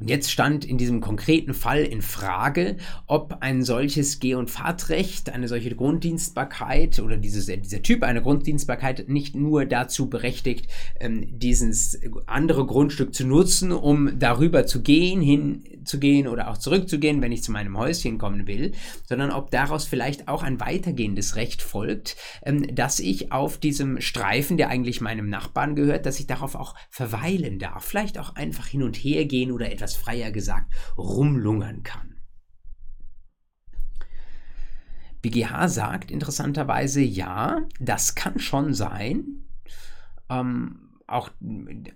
Und 0.00 0.08
jetzt 0.08 0.30
stand 0.30 0.64
in 0.64 0.78
diesem 0.78 1.00
konkreten 1.00 1.54
Fall 1.54 1.82
in 1.82 2.02
Frage, 2.02 2.76
ob 3.06 3.38
ein 3.40 3.62
solches 3.62 4.20
Geh- 4.20 4.34
und 4.34 4.50
Fahrtrecht, 4.50 5.30
eine 5.30 5.48
solche 5.48 5.74
Grunddienstbarkeit 5.74 7.00
oder 7.00 7.16
dieses, 7.16 7.46
dieser 7.46 7.82
Typ 7.82 8.04
einer 8.04 8.20
Grunddienstbarkeit 8.20 9.08
nicht 9.08 9.34
nur 9.34 9.64
dazu 9.64 10.08
berechtigt, 10.08 10.68
ähm, 11.00 11.38
dieses 11.38 12.00
andere 12.26 12.64
Grundstück 12.64 13.12
zu 13.12 13.26
nutzen, 13.26 13.72
um 13.72 14.18
darüber 14.18 14.66
zu 14.66 14.82
gehen, 14.82 15.20
hinzugehen 15.88 16.28
oder 16.28 16.48
auch 16.48 16.58
zurückzugehen, 16.58 17.20
wenn 17.22 17.32
ich 17.32 17.42
zu 17.42 17.50
meinem 17.50 17.76
Häuschen 17.76 18.18
kommen 18.18 18.46
will, 18.46 18.72
sondern 19.06 19.32
ob 19.32 19.50
daraus 19.50 19.86
vielleicht 19.86 20.28
auch 20.28 20.42
ein 20.42 20.60
weitergehendes 20.60 21.34
Recht 21.36 21.62
folgt, 21.62 22.16
ähm, 22.44 22.74
dass 22.74 23.00
ich 23.00 23.32
auf 23.32 23.58
diesem 23.58 24.00
Streifen, 24.00 24.56
der 24.56 24.68
eigentlich 24.68 25.00
meinem 25.00 25.28
Nachbarn 25.28 25.74
gehört, 25.74 26.06
dass 26.06 26.20
ich 26.20 26.26
darauf 26.26 26.54
auch 26.54 26.74
verweilen 26.90 27.58
darf, 27.58 27.84
vielleicht 27.84 28.18
auch 28.18 28.36
einfach 28.36 28.66
hin 28.66 28.82
und 28.82 28.96
her 28.96 29.24
gehen 29.24 29.50
oder 29.50 29.72
etwas 29.72 29.88
etwas 29.88 29.96
freier 29.96 30.30
gesagt, 30.30 30.72
rumlungern 30.96 31.82
kann. 31.82 32.16
BGH 35.22 35.68
sagt 35.68 36.10
interessanterweise, 36.10 37.00
ja, 37.00 37.66
das 37.80 38.14
kann 38.14 38.38
schon 38.38 38.74
sein. 38.74 39.44
Ähm, 40.28 40.87
auch 41.08 41.30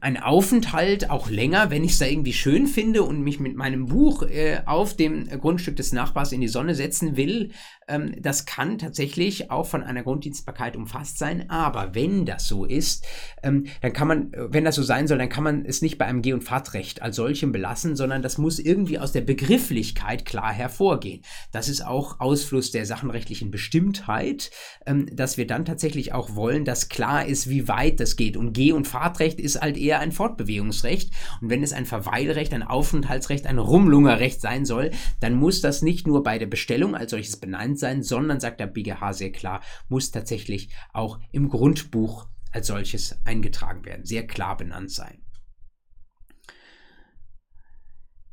ein 0.01 0.23
Aufenthalt, 0.23 1.11
auch 1.11 1.29
länger, 1.29 1.71
wenn 1.71 1.85
ich 1.85 1.93
es 1.93 1.99
da 1.99 2.07
irgendwie 2.07 2.33
schön 2.33 2.67
finde 2.67 3.03
und 3.03 3.21
mich 3.21 3.39
mit 3.41 3.55
meinem 3.55 3.87
Buch 3.87 4.23
äh, 4.23 4.63
auf 4.65 4.97
dem 4.97 5.29
Grundstück 5.29 5.77
des 5.77 5.93
Nachbars 5.93 6.33
in 6.33 6.41
die 6.41 6.49
Sonne 6.49 6.75
setzen 6.75 7.17
will, 7.17 7.51
ähm, 7.89 8.15
das 8.21 8.47
kann 8.47 8.79
tatsächlich 8.79 9.51
auch 9.51 9.67
von 9.67 9.83
einer 9.83 10.03
Grunddienstbarkeit 10.03 10.77
umfasst 10.77 11.19
sein. 11.19 11.51
Aber 11.51 11.95
wenn 11.95 12.25
das 12.25 12.47
so 12.47 12.65
ist, 12.65 13.05
ähm, 13.43 13.67
dann 13.81 13.93
kann 13.93 14.09
man, 14.09 14.33
äh, 14.33 14.53
wenn 14.53 14.65
das 14.65 14.77
so 14.77 14.83
sein 14.83 15.07
soll, 15.07 15.19
dann 15.19 15.29
kann 15.29 15.45
man 15.45 15.65
es 15.65 15.83
nicht 15.83 15.99
bei 15.99 16.07
einem 16.07 16.23
Geh- 16.23 16.33
und 16.33 16.45
Fahrtrecht 16.45 17.03
als 17.03 17.17
solchem 17.17 17.53
belassen, 17.53 17.97
sondern 17.97 18.23
das 18.23 18.39
muss 18.39 18.59
irgendwie 18.59 18.99
aus 18.99 19.13
der 19.13 19.21
Begrifflichkeit 19.21 20.25
klar 20.25 20.53
hervorgehen. 20.53 21.23
Das 21.51 21.69
ist 21.69 21.85
auch 21.85 22.21
Ausfluss 22.21 22.71
der 22.71 22.87
sachenrechtlichen 22.87 23.51
Bestimmtheit, 23.51 24.51
ähm, 24.87 25.07
dass 25.13 25.37
wir 25.37 25.47
dann 25.47 25.65
tatsächlich 25.65 26.13
auch 26.13 26.35
wollen, 26.35 26.65
dass 26.65 26.89
klar 26.89 27.27
ist, 27.27 27.49
wie 27.49 27.69
weit 27.69 28.01
das 28.01 28.17
geht. 28.17 28.37
Und 28.37 28.53
Geh- 28.53 28.73
und 28.73 28.87
Fahrtrecht 28.87 29.41
ist 29.41 29.61
halt 29.61 29.77
eher 29.77 30.01
ein 30.01 30.13
Fortbewegungsrecht. 30.13 31.13
Und 31.41 31.51
wenn 31.51 31.63
es 31.63 31.73
ein 31.73 31.87
Verweilrecht, 31.87 32.53
ein 32.55 32.63
Aufenthaltsrecht, 32.63 33.47
ein 33.47 33.59
Rumlungerrecht 33.59 34.41
sein 34.41 34.65
soll, 34.65 34.91
dann 35.21 35.35
muss 35.35 35.61
das 35.61 35.83
nicht 35.83 36.07
nur 36.07 36.23
bei 36.23 36.39
der 36.39 36.47
Bestellung 36.47 36.95
als 36.95 37.11
solches 37.11 37.37
benannt 37.37 37.79
sein, 37.83 38.03
sondern, 38.03 38.41
sagt 38.41 38.61
der 38.61 38.67
BGH 38.67 39.13
sehr 39.13 39.31
klar, 39.31 39.61
muss 39.89 40.11
tatsächlich 40.11 40.71
auch 40.95 41.21
im 41.31 41.51
Grundbuch 41.51 42.27
als 42.51 42.69
solches 42.69 43.19
eingetragen 43.25 43.85
werden, 43.85 44.07
sehr 44.07 44.27
klar 44.27 44.57
benannt 44.57 44.91
sein. 44.91 45.23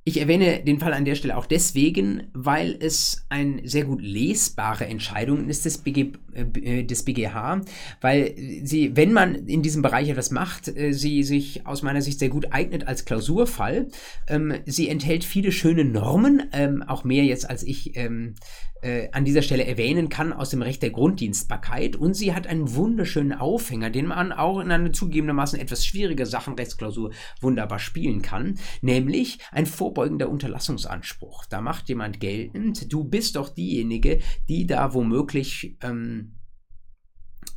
Ich 0.10 0.20
erwähne 0.20 0.64
den 0.64 0.80
Fall 0.80 0.94
an 0.94 1.06
der 1.06 1.14
Stelle 1.14 1.38
auch 1.38 1.46
deswegen, 1.46 2.32
weil 2.34 2.76
es 2.80 3.28
eine 3.30 3.62
sehr 3.68 3.84
gut 3.86 4.02
lesbare 4.02 4.88
Entscheidung 4.88 5.48
ist 5.48 5.66
des, 5.66 5.78
BG, 5.78 6.14
äh, 6.34 6.84
des 6.84 7.04
BGH, 7.06 7.62
weil 8.02 8.34
sie, 8.64 8.98
wenn 8.98 9.14
man 9.14 9.36
in 9.36 9.62
diesem 9.62 9.84
Bereich 9.84 10.10
etwas 10.10 10.32
macht, 10.32 10.68
äh, 10.68 10.94
sie 10.94 11.22
sich 11.22 11.68
aus 11.68 11.84
meiner 11.84 12.02
Sicht 12.02 12.18
sehr 12.18 12.30
gut 12.30 12.52
eignet 12.52 12.88
als 12.88 13.06
Klausurfall. 13.06 13.90
Ähm, 14.28 14.56
sie 14.66 14.90
enthält 14.90 15.24
viele 15.24 15.52
schöne 15.52 15.86
Normen, 15.86 16.42
ähm, 16.54 16.82
auch 16.82 17.04
mehr 17.04 17.26
jetzt 17.26 17.48
als 17.48 17.62
ich 17.62 17.96
ähm, 17.96 18.34
äh, 18.82 19.10
an 19.12 19.26
dieser 19.26 19.42
Stelle 19.42 19.66
erwähnen 19.66 20.10
kann 20.10 20.34
aus 20.34 20.50
dem 20.50 20.62
Recht 20.62 20.82
der 20.82 20.92
Grunddienstbarkeit 20.92 21.96
und 21.96 22.14
sie 22.14 22.34
hat 22.34 22.48
einen 22.48 22.76
wunderschönen 22.76 23.34
Aufhänger, 23.34 23.90
den 23.90 24.06
man 24.06 24.32
auch 24.32 24.60
in 24.60 24.72
einer 24.72 24.94
zugegebenermaßen 24.94 25.60
etwas 25.60 25.86
schwierige 25.86 26.26
Sachenrechtsklausur 26.26 27.12
wunderbar 27.42 27.80
spielen 27.80 28.22
kann, 28.22 28.56
nämlich 28.82 29.40
ein 29.52 29.66
vorbeugender 30.00 30.30
Unterlassungsanspruch. 30.30 31.46
Da 31.46 31.62
macht 31.62 31.90
jemand 31.90 32.20
geltend, 32.20 32.92
du 32.92 33.04
bist 33.04 33.36
doch 33.36 33.50
diejenige, 33.50 34.20
die 34.48 34.66
da 34.66 34.94
womöglich 34.94 35.78
ähm, 35.82 36.36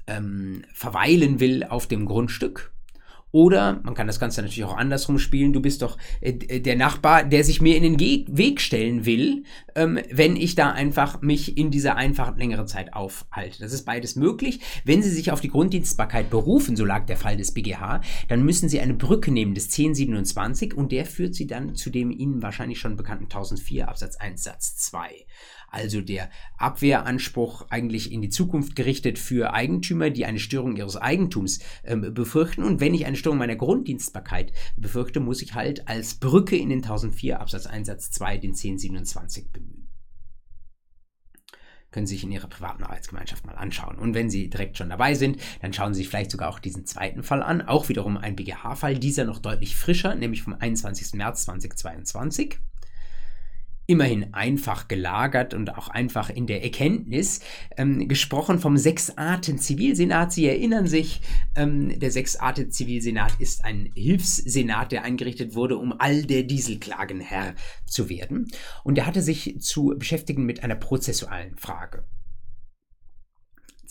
ähm, 0.07 0.65
verweilen 0.73 1.39
will 1.39 1.65
auf 1.65 1.87
dem 1.87 2.07
Grundstück 2.07 2.72
oder 3.33 3.81
man 3.83 3.95
kann 3.95 4.07
das 4.07 4.21
Ganze 4.21 4.43
natürlich 4.43 4.65
auch 4.65 4.77
andersrum 4.77 5.19
spielen. 5.19 5.53
Du 5.53 5.61
bist 5.61 5.83
doch 5.83 5.99
äh, 6.21 6.31
äh, 6.31 6.61
der 6.61 6.77
Nachbar, 6.77 7.25
der 7.25 7.43
sich 7.43 7.61
mir 7.61 7.77
in 7.77 7.83
den 7.83 7.97
Ge 7.97 8.25
Weg 8.29 8.61
stellen 8.61 9.07
will, 9.07 9.45
ähm, 9.75 9.99
wenn 10.11 10.37
ich 10.37 10.55
da 10.55 10.71
einfach 10.71 11.23
mich 11.23 11.57
in 11.57 11.71
dieser 11.71 11.97
einfachen 11.97 12.37
längere 12.37 12.67
Zeit 12.67 12.93
aufhalte. 12.93 13.59
Das 13.61 13.73
ist 13.73 13.85
beides 13.85 14.17
möglich. 14.17 14.61
Wenn 14.85 15.03
Sie 15.03 15.11
sich 15.11 15.33
auf 15.33 15.41
die 15.41 15.49
Grunddienstbarkeit 15.49 16.29
berufen, 16.31 16.77
so 16.77 16.85
lag 16.85 17.07
der 17.07 17.17
Fall 17.17 17.37
des 17.37 17.53
BGH, 17.53 18.03
dann 18.29 18.45
müssen 18.45 18.69
Sie 18.69 18.81
eine 18.81 18.95
Brücke 18.95 19.33
nehmen 19.33 19.55
des 19.55 19.65
1027 19.65 20.75
und 20.75 20.93
der 20.93 21.07
führt 21.07 21.35
Sie 21.35 21.47
dann 21.47 21.75
zu 21.75 21.91
dem 21.91 22.11
Ihnen 22.11 22.43
wahrscheinlich 22.43 22.79
schon 22.79 22.97
bekannten 22.97 23.25
1004 23.25 23.89
Absatz 23.89 24.17
1 24.17 24.45
Satz 24.45 24.77
2 24.77 25.09
also 25.73 26.01
der 26.01 26.31
Abwehranspruch 26.59 27.67
eigentlich 27.71 28.13
in 28.13 28.21
die 28.21 28.29
Zukunft 28.29 28.77
gerichtet 28.77 29.19
für 29.19 29.53
Eigentümer, 29.53 30.11
die 30.11 30.27
eine 30.27 30.39
Störung 30.39 30.77
ihres 30.77 30.97
Eigentums 30.97 31.61
ähm, 31.85 32.13
befürchten. 32.15 32.63
Und 32.63 32.81
wenn 32.81 32.95
ich 32.95 33.07
eine 33.07 33.17
Störung 33.17 33.39
meiner 33.39 33.57
Grunddienstbarkeit 33.57 34.53
befürchte, 34.77 35.21
muss 35.21 35.43
ich 35.43 35.55
halt 35.55 35.89
als 35.89 36.15
Brücke 36.15 36.57
in 36.57 36.69
den 36.69 36.83
1004 36.83 37.41
Absatz 37.41 37.67
1 37.67 37.87
Satz 37.87 38.11
2 38.13 38.39
den 38.39 38.51
1027 38.51 39.51
bemühen 39.51 39.89
können 41.91 42.07
Sie 42.07 42.15
sich 42.15 42.25
in 42.25 42.33
Ihrer 42.33 42.49
privaten 42.49 42.83
Arbeitsgemeinschaft 42.83 43.45
mal 43.45 43.55
anschauen. 43.55 43.97
Und 43.99 44.15
wenn 44.15 44.31
Sie 44.31 44.49
direkt 44.49 44.79
schon 44.79 44.89
dabei 44.89 45.15
sind, 45.15 45.39
dann 45.61 45.75
schauen 45.75 45.93
Sie 45.93 45.99
sich 45.99 46.09
vielleicht 46.09 46.31
sogar 46.31 46.49
auch 46.49 46.59
diesen 46.59 46.87
zweiten 46.87 47.23
Fall 47.23 47.43
an. 47.43 47.61
Auch 47.61 47.91
wiederum 47.91 48.17
ein 48.17 48.35
BGH-Fall, 48.35 48.99
dieser 48.99 49.25
noch 49.25 49.41
deutlich 49.41 49.77
frischer, 49.77 50.15
nämlich 50.15 50.43
vom 50.43 50.55
21. 50.55 51.13
März 51.13 51.45
2022 51.45 52.59
immerhin 53.93 54.33
einfach 54.33 54.89
gelagert 54.89 55.53
und 55.53 55.77
auch 55.77 55.89
einfach 55.89 56.31
in 56.31 56.47
der 56.47 56.65
Erkenntnis, 56.65 57.41
ähm, 57.77 58.09
gesprochen 58.09 58.59
vom 58.59 58.79
Sechsarten-Zivilsenat. 58.79 60.33
Sie 60.33 60.49
erinnern 60.49 60.87
sich, 60.87 61.21
ähm, 61.55 62.01
der 62.01 62.11
Sechsarten-Zivilsenat 62.11 63.39
ist 63.39 63.67
ein 63.67 63.91
Hilfssenat, 63.95 64.93
der 64.93 65.05
eingerichtet 65.05 65.55
wurde, 65.55 65.77
um 65.77 65.95
all 65.99 66.23
der 66.23 66.43
Dieselklagen 66.43 67.21
Herr 67.21 67.55
zu 67.85 68.09
werden. 68.09 68.51
Und 68.83 68.97
er 68.97 69.05
hatte 69.05 69.21
sich 69.21 69.61
zu 69.61 69.95
beschäftigen 69.99 70.47
mit 70.47 70.65
einer 70.65 70.77
prozessualen 70.77 71.59
Frage. 71.59 72.05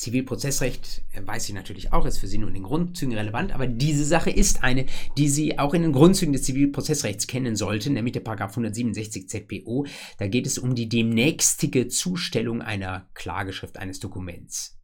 Zivilprozessrecht 0.02 1.04
äh, 1.14 1.26
weiß 1.26 1.48
ich 1.48 1.56
natürlich 1.56 1.94
auch, 1.94 2.06
ist 2.06 2.18
für 2.18 2.28
Sie 2.28 2.40
nur 2.40 2.50
in 2.50 2.56
den 2.56 2.64
Grundzügen 2.64 3.16
relevant, 3.16 3.54
aber 3.54 3.68
diese 3.68 4.04
Sache 4.04 4.32
ist 4.32 4.64
eine, 4.64 4.88
die 5.18 5.30
Sie 5.30 5.60
auch 5.60 5.74
in 5.74 5.84
den 5.84 5.94
Grundzügen 5.94 6.34
des 6.34 6.44
Zivilprozessrechts 6.44 7.28
kennen 7.28 7.56
sollten, 7.56 7.94
nämlich 7.94 8.14
der 8.14 8.22
Paragraph 8.22 8.52
167 8.52 9.30
ZPO. 9.30 9.86
Da 10.18 10.28
geht 10.28 10.48
es 10.48 10.58
um 10.58 10.74
die 10.74 10.90
demnächstige 10.90 11.88
Zustellung 11.88 12.62
einer 12.62 13.10
Klageschrift 13.14 13.78
eines 13.78 14.00
Dokuments. 14.00 14.80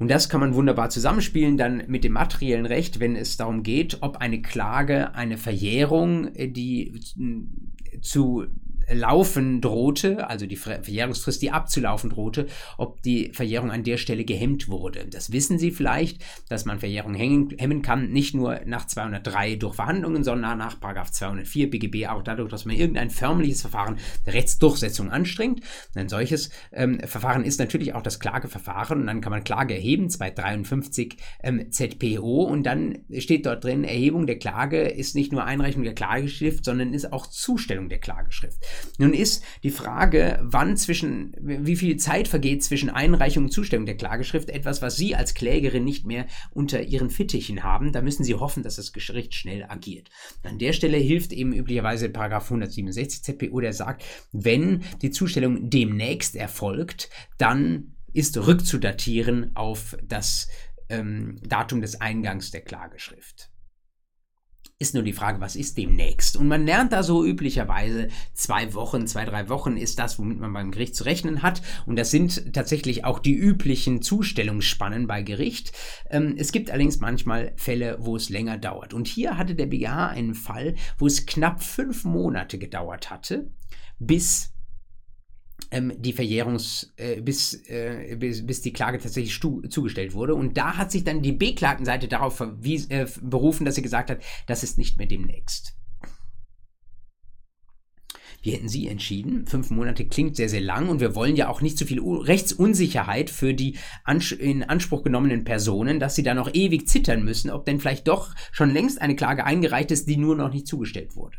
Und 0.00 0.08
das 0.08 0.28
kann 0.28 0.40
man 0.40 0.54
wunderbar 0.54 0.90
zusammenspielen 0.90 1.56
dann 1.56 1.84
mit 1.88 2.04
dem 2.04 2.12
materiellen 2.12 2.66
Recht, 2.66 3.00
wenn 3.00 3.16
es 3.16 3.36
darum 3.36 3.62
geht, 3.62 3.98
ob 4.00 4.16
eine 4.16 4.42
Klage 4.42 5.14
eine 5.14 5.38
Verjährung, 5.38 6.34
äh, 6.34 6.48
die 6.48 7.00
äh, 7.16 8.00
zu 8.00 8.46
laufen 8.90 9.60
drohte, 9.60 10.28
also 10.28 10.46
die 10.46 10.56
Verjährungsfrist, 10.56 11.42
die 11.42 11.50
abzulaufen 11.50 12.10
drohte, 12.10 12.46
ob 12.76 13.02
die 13.02 13.30
Verjährung 13.32 13.70
an 13.70 13.84
der 13.84 13.96
Stelle 13.98 14.24
gehemmt 14.24 14.68
wurde. 14.68 15.06
Das 15.10 15.32
wissen 15.32 15.58
Sie 15.58 15.70
vielleicht, 15.70 16.22
dass 16.48 16.64
man 16.64 16.78
Verjährung 16.78 17.14
hemmen 17.14 17.82
kann, 17.82 18.10
nicht 18.10 18.34
nur 18.34 18.60
nach 18.64 18.86
203 18.86 19.56
durch 19.56 19.74
Verhandlungen, 19.74 20.24
sondern 20.24 20.58
nach 20.58 20.78
204 20.78 21.70
BGB 21.70 22.08
auch 22.08 22.22
dadurch, 22.22 22.50
dass 22.50 22.64
man 22.64 22.76
irgendein 22.76 23.10
förmliches 23.10 23.60
Verfahren 23.60 23.98
der 24.26 24.34
Rechtsdurchsetzung 24.34 25.10
anstrengt. 25.10 25.60
Ein 25.94 26.08
solches 26.08 26.50
ähm, 26.72 27.00
Verfahren 27.00 27.44
ist 27.44 27.58
natürlich 27.58 27.94
auch 27.94 28.02
das 28.02 28.20
Klageverfahren 28.20 29.00
und 29.00 29.06
dann 29.06 29.20
kann 29.20 29.32
man 29.32 29.44
Klage 29.44 29.74
erheben, 29.74 30.10
253 30.10 31.16
ähm, 31.42 31.70
ZPO 31.70 32.44
und 32.44 32.64
dann 32.64 32.98
steht 33.18 33.46
dort 33.46 33.64
drin, 33.64 33.84
Erhebung 33.84 34.26
der 34.26 34.38
Klage 34.38 34.82
ist 34.82 35.14
nicht 35.14 35.32
nur 35.32 35.44
Einreichung 35.44 35.84
der 35.84 35.94
Klageschrift, 35.94 36.64
sondern 36.64 36.92
ist 36.94 37.12
auch 37.12 37.26
Zustellung 37.26 37.88
der 37.88 37.98
Klageschrift. 37.98 38.58
Nun 38.98 39.14
ist 39.14 39.44
die 39.62 39.70
Frage, 39.70 40.40
wann 40.42 40.76
zwischen, 40.76 41.34
wie 41.40 41.76
viel 41.76 41.96
Zeit 41.96 42.28
vergeht 42.28 42.64
zwischen 42.64 42.90
Einreichung 42.90 43.44
und 43.44 43.50
Zustellung 43.50 43.86
der 43.86 43.96
Klageschrift, 43.96 44.50
etwas, 44.50 44.82
was 44.82 44.96
Sie 44.96 45.14
als 45.14 45.34
Klägerin 45.34 45.84
nicht 45.84 46.06
mehr 46.06 46.26
unter 46.52 46.82
Ihren 46.82 47.10
Fittichen 47.10 47.62
haben. 47.62 47.92
Da 47.92 48.02
müssen 48.02 48.24
Sie 48.24 48.34
hoffen, 48.34 48.62
dass 48.62 48.76
das 48.76 48.92
Gericht 48.92 49.34
schnell 49.34 49.64
agiert. 49.68 50.10
An 50.42 50.58
der 50.58 50.72
Stelle 50.72 50.98
hilft 50.98 51.32
eben 51.32 51.52
üblicherweise 51.52 52.08
Paragraph 52.08 52.44
167 52.44 53.22
ZPO, 53.22 53.60
der 53.60 53.72
sagt, 53.72 54.04
wenn 54.32 54.82
die 55.02 55.10
Zustellung 55.10 55.70
demnächst 55.70 56.36
erfolgt, 56.36 57.10
dann 57.38 57.94
ist 58.12 58.36
rückzudatieren 58.36 59.54
auf 59.54 59.96
das 60.02 60.48
ähm, 60.88 61.36
Datum 61.42 61.80
des 61.80 62.00
Eingangs 62.00 62.50
der 62.50 62.62
Klageschrift. 62.62 63.47
Ist 64.80 64.94
nur 64.94 65.02
die 65.02 65.12
Frage, 65.12 65.40
was 65.40 65.56
ist 65.56 65.76
demnächst? 65.76 66.36
Und 66.36 66.46
man 66.46 66.64
lernt 66.64 66.92
da 66.92 67.02
so 67.02 67.24
üblicherweise 67.24 68.06
zwei 68.32 68.74
Wochen, 68.74 69.08
zwei, 69.08 69.24
drei 69.24 69.48
Wochen 69.48 69.76
ist 69.76 69.98
das, 69.98 70.20
womit 70.20 70.38
man 70.38 70.52
beim 70.52 70.70
Gericht 70.70 70.94
zu 70.94 71.02
rechnen 71.02 71.42
hat. 71.42 71.62
Und 71.84 71.96
das 71.96 72.12
sind 72.12 72.54
tatsächlich 72.54 73.04
auch 73.04 73.18
die 73.18 73.34
üblichen 73.34 74.02
Zustellungsspannen 74.02 75.08
bei 75.08 75.22
Gericht. 75.22 75.72
Ähm, 76.10 76.36
es 76.38 76.52
gibt 76.52 76.70
allerdings 76.70 77.00
manchmal 77.00 77.54
Fälle, 77.56 77.96
wo 77.98 78.14
es 78.14 78.28
länger 78.28 78.56
dauert. 78.56 78.94
Und 78.94 79.08
hier 79.08 79.36
hatte 79.36 79.56
der 79.56 79.66
BGH 79.66 80.10
einen 80.10 80.36
Fall, 80.36 80.76
wo 80.96 81.08
es 81.08 81.26
knapp 81.26 81.60
fünf 81.60 82.04
Monate 82.04 82.56
gedauert 82.56 83.10
hatte, 83.10 83.50
bis 83.98 84.52
ähm, 85.70 85.92
die 85.98 86.12
Verjährungs, 86.12 86.92
äh, 86.96 87.20
bis, 87.20 87.54
äh, 87.68 88.16
bis, 88.18 88.46
bis 88.46 88.62
die 88.62 88.72
Klage 88.72 88.98
tatsächlich 88.98 89.38
zugestellt 89.70 90.14
wurde. 90.14 90.34
Und 90.34 90.56
da 90.56 90.76
hat 90.76 90.90
sich 90.90 91.04
dann 91.04 91.22
die 91.22 91.32
Beklagtenseite 91.32 92.08
darauf 92.08 92.40
äh, 92.40 93.06
berufen, 93.20 93.64
dass 93.64 93.74
sie 93.74 93.82
gesagt 93.82 94.10
hat, 94.10 94.22
das 94.46 94.62
ist 94.62 94.78
nicht 94.78 94.98
mehr 94.98 95.06
demnächst. 95.06 95.74
Wie 98.42 98.52
hätten 98.52 98.68
Sie 98.68 98.86
entschieden? 98.86 99.46
Fünf 99.46 99.70
Monate 99.70 100.06
klingt 100.06 100.36
sehr, 100.36 100.48
sehr 100.48 100.60
lang 100.60 100.88
und 100.88 101.00
wir 101.00 101.16
wollen 101.16 101.34
ja 101.34 101.48
auch 101.48 101.60
nicht 101.60 101.76
zu 101.76 101.84
viel 101.84 102.00
Rechtsunsicherheit 102.00 103.30
für 103.30 103.52
die 103.52 103.76
in 104.38 104.62
Anspruch 104.62 105.02
genommenen 105.02 105.42
Personen, 105.42 105.98
dass 105.98 106.14
sie 106.14 106.22
da 106.22 106.34
noch 106.34 106.54
ewig 106.54 106.88
zittern 106.88 107.24
müssen, 107.24 107.50
ob 107.50 107.66
denn 107.66 107.80
vielleicht 107.80 108.06
doch 108.06 108.34
schon 108.52 108.70
längst 108.70 109.02
eine 109.02 109.16
Klage 109.16 109.44
eingereicht 109.44 109.90
ist, 109.90 110.08
die 110.08 110.16
nur 110.16 110.36
noch 110.36 110.52
nicht 110.52 110.68
zugestellt 110.68 111.16
wurde. 111.16 111.36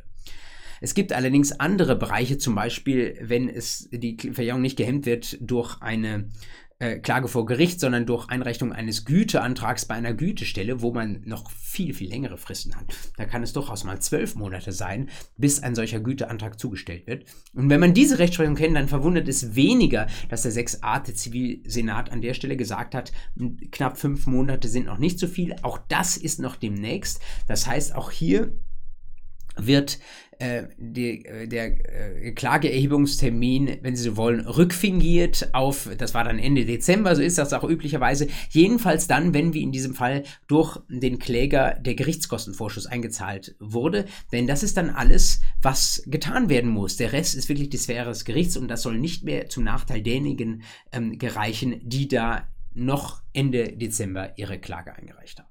Es 0.81 0.93
gibt 0.93 1.13
allerdings 1.13 1.51
andere 1.51 1.95
Bereiche, 1.95 2.37
zum 2.37 2.55
Beispiel, 2.55 3.17
wenn 3.21 3.49
es 3.49 3.89
die 3.91 4.17
Verjährung 4.31 4.61
nicht 4.61 4.77
gehemmt 4.77 5.05
wird 5.05 5.37
durch 5.41 5.81
eine 5.81 6.29
äh, 6.79 6.99
Klage 6.99 7.27
vor 7.27 7.45
Gericht, 7.45 7.81
sondern 7.81 8.05
durch 8.05 8.29
Einreichung 8.29 8.71
eines 8.71 9.03
Güteantrags 9.03 9.85
bei 9.85 9.95
einer 9.95 10.13
Gütestelle, 10.13 10.81
wo 10.81 10.93
man 10.93 11.21
noch 11.25 11.51
viel, 11.51 11.93
viel 11.93 12.09
längere 12.09 12.37
Fristen 12.37 12.73
hat. 12.75 12.85
Da 13.17 13.25
kann 13.25 13.43
es 13.43 13.51
durchaus 13.51 13.83
mal 13.83 13.99
zwölf 13.99 14.35
Monate 14.35 14.71
sein, 14.71 15.09
bis 15.35 15.61
ein 15.61 15.75
solcher 15.75 15.99
Güteantrag 15.99 16.57
zugestellt 16.57 17.05
wird. 17.05 17.25
Und 17.53 17.69
wenn 17.69 17.81
man 17.81 17.93
diese 17.93 18.17
Rechtsprechung 18.17 18.55
kennt, 18.55 18.77
dann 18.77 18.87
verwundert 18.87 19.27
es 19.27 19.55
weniger, 19.55 20.07
dass 20.29 20.43
der 20.43 20.53
6a 20.53 21.03
Zivilsenat 21.13 22.13
an 22.13 22.21
der 22.21 22.33
Stelle 22.33 22.55
gesagt 22.55 22.95
hat, 22.95 23.11
knapp 23.71 23.97
fünf 23.97 24.25
Monate 24.25 24.69
sind 24.69 24.85
noch 24.85 24.99
nicht 24.99 25.19
so 25.19 25.27
viel. 25.27 25.55
Auch 25.63 25.79
das 25.89 26.15
ist 26.15 26.39
noch 26.39 26.55
demnächst. 26.55 27.19
Das 27.47 27.67
heißt, 27.67 27.93
auch 27.93 28.09
hier 28.09 28.53
wird 29.67 29.99
äh, 30.39 30.67
die, 30.77 31.25
äh, 31.25 31.47
der 31.47 32.25
äh, 32.25 32.31
Klageerhebungstermin, 32.31 33.79
wenn 33.81 33.95
Sie 33.97 34.03
so 34.03 34.15
wollen, 34.15 34.39
rückfingiert 34.39 35.53
auf, 35.53 35.89
das 35.97 36.13
war 36.13 36.23
dann 36.23 36.39
Ende 36.39 36.65
Dezember, 36.65 37.13
so 37.13 37.21
ist 37.21 37.37
das 37.37 37.51
auch 37.51 37.69
üblicherweise. 37.69 38.27
Jedenfalls 38.49 39.07
dann, 39.07 39.33
wenn 39.33 39.53
wie 39.53 39.63
in 39.63 39.73
diesem 39.73 39.93
Fall 39.93 40.23
durch 40.47 40.79
den 40.87 41.19
Kläger 41.19 41.77
der 41.81 41.95
Gerichtskostenvorschuss 41.95 42.85
eingezahlt 42.85 43.57
wurde. 43.59 44.05
Denn 44.31 44.47
das 44.47 44.63
ist 44.63 44.77
dann 44.77 44.89
alles, 44.89 45.41
was 45.61 46.03
getan 46.05 46.47
werden 46.47 46.71
muss. 46.71 46.95
Der 46.95 47.11
Rest 47.11 47.35
ist 47.35 47.49
wirklich 47.49 47.69
die 47.69 47.77
Sphäre 47.77 48.09
des 48.09 48.23
Gerichts 48.23 48.55
und 48.55 48.69
das 48.69 48.81
soll 48.81 48.97
nicht 48.97 49.25
mehr 49.25 49.49
zum 49.49 49.65
Nachteil 49.65 50.01
derjenigen 50.01 50.63
ähm, 50.93 51.19
gereichen, 51.19 51.81
die 51.83 52.07
da 52.07 52.47
noch 52.73 53.23
Ende 53.33 53.75
Dezember 53.75 54.37
ihre 54.37 54.57
Klage 54.57 54.95
eingereicht 54.95 55.39
haben. 55.39 55.48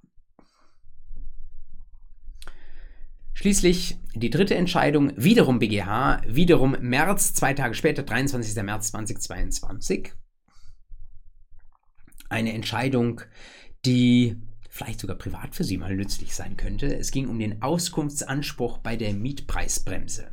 Schließlich 3.38 4.00
die 4.16 4.30
dritte 4.30 4.56
Entscheidung, 4.56 5.12
wiederum 5.14 5.60
BGH, 5.60 6.22
wiederum 6.26 6.72
März, 6.80 7.34
zwei 7.34 7.54
Tage 7.54 7.74
später, 7.74 8.02
23. 8.02 8.60
März 8.64 8.90
2022. 8.90 10.12
Eine 12.28 12.52
Entscheidung, 12.52 13.20
die 13.84 14.42
vielleicht 14.68 14.98
sogar 14.98 15.16
privat 15.16 15.54
für 15.54 15.62
Sie 15.62 15.78
mal 15.78 15.94
nützlich 15.94 16.34
sein 16.34 16.56
könnte. 16.56 16.92
Es 16.92 17.12
ging 17.12 17.28
um 17.28 17.38
den 17.38 17.62
Auskunftsanspruch 17.62 18.78
bei 18.78 18.96
der 18.96 19.12
Mietpreisbremse. 19.14 20.32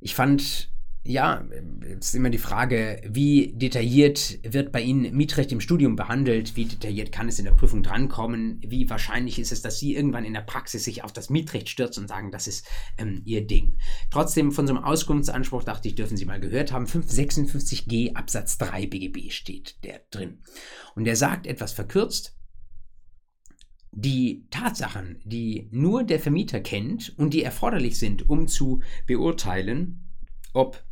Ich 0.00 0.16
fand 0.16 0.72
ja, 1.06 1.44
jetzt 1.88 2.08
ist 2.08 2.14
immer 2.14 2.30
die 2.30 2.38
Frage, 2.38 3.00
wie 3.08 3.52
detailliert 3.54 4.38
wird 4.42 4.72
bei 4.72 4.82
Ihnen 4.82 5.16
Mietrecht 5.16 5.52
im 5.52 5.60
Studium 5.60 5.96
behandelt? 5.96 6.56
Wie 6.56 6.64
detailliert 6.64 7.12
kann 7.12 7.28
es 7.28 7.38
in 7.38 7.44
der 7.44 7.52
Prüfung 7.52 7.82
drankommen? 7.82 8.60
Wie 8.66 8.88
wahrscheinlich 8.90 9.38
ist 9.38 9.52
es, 9.52 9.62
dass 9.62 9.78
Sie 9.78 9.94
irgendwann 9.94 10.24
in 10.24 10.34
der 10.34 10.40
Praxis 10.40 10.84
sich 10.84 11.04
auf 11.04 11.12
das 11.12 11.30
Mietrecht 11.30 11.68
stürzen 11.68 12.04
und 12.04 12.08
sagen, 12.08 12.30
das 12.30 12.46
ist 12.46 12.66
ähm, 12.98 13.22
Ihr 13.24 13.46
Ding? 13.46 13.78
Trotzdem, 14.10 14.52
von 14.52 14.66
so 14.66 14.74
einem 14.74 14.84
Auskunftsanspruch 14.84 15.64
dachte 15.64 15.88
ich, 15.88 15.94
dürfen 15.94 16.16
Sie 16.16 16.26
mal 16.26 16.40
gehört 16.40 16.72
haben, 16.72 16.86
556g 16.86 18.14
Absatz 18.14 18.58
3 18.58 18.86
BGB 18.86 19.30
steht 19.30 19.82
der 19.84 20.00
drin. 20.10 20.42
Und 20.94 21.04
der 21.04 21.16
sagt 21.16 21.46
etwas 21.46 21.72
verkürzt, 21.72 22.36
die 23.92 24.46
Tatsachen, 24.50 25.22
die 25.24 25.68
nur 25.72 26.04
der 26.04 26.20
Vermieter 26.20 26.60
kennt 26.60 27.14
und 27.16 27.32
die 27.32 27.42
erforderlich 27.42 27.98
sind, 27.98 28.28
um 28.28 28.46
zu 28.46 28.82
beurteilen, 29.06 30.06
ob 30.52 30.85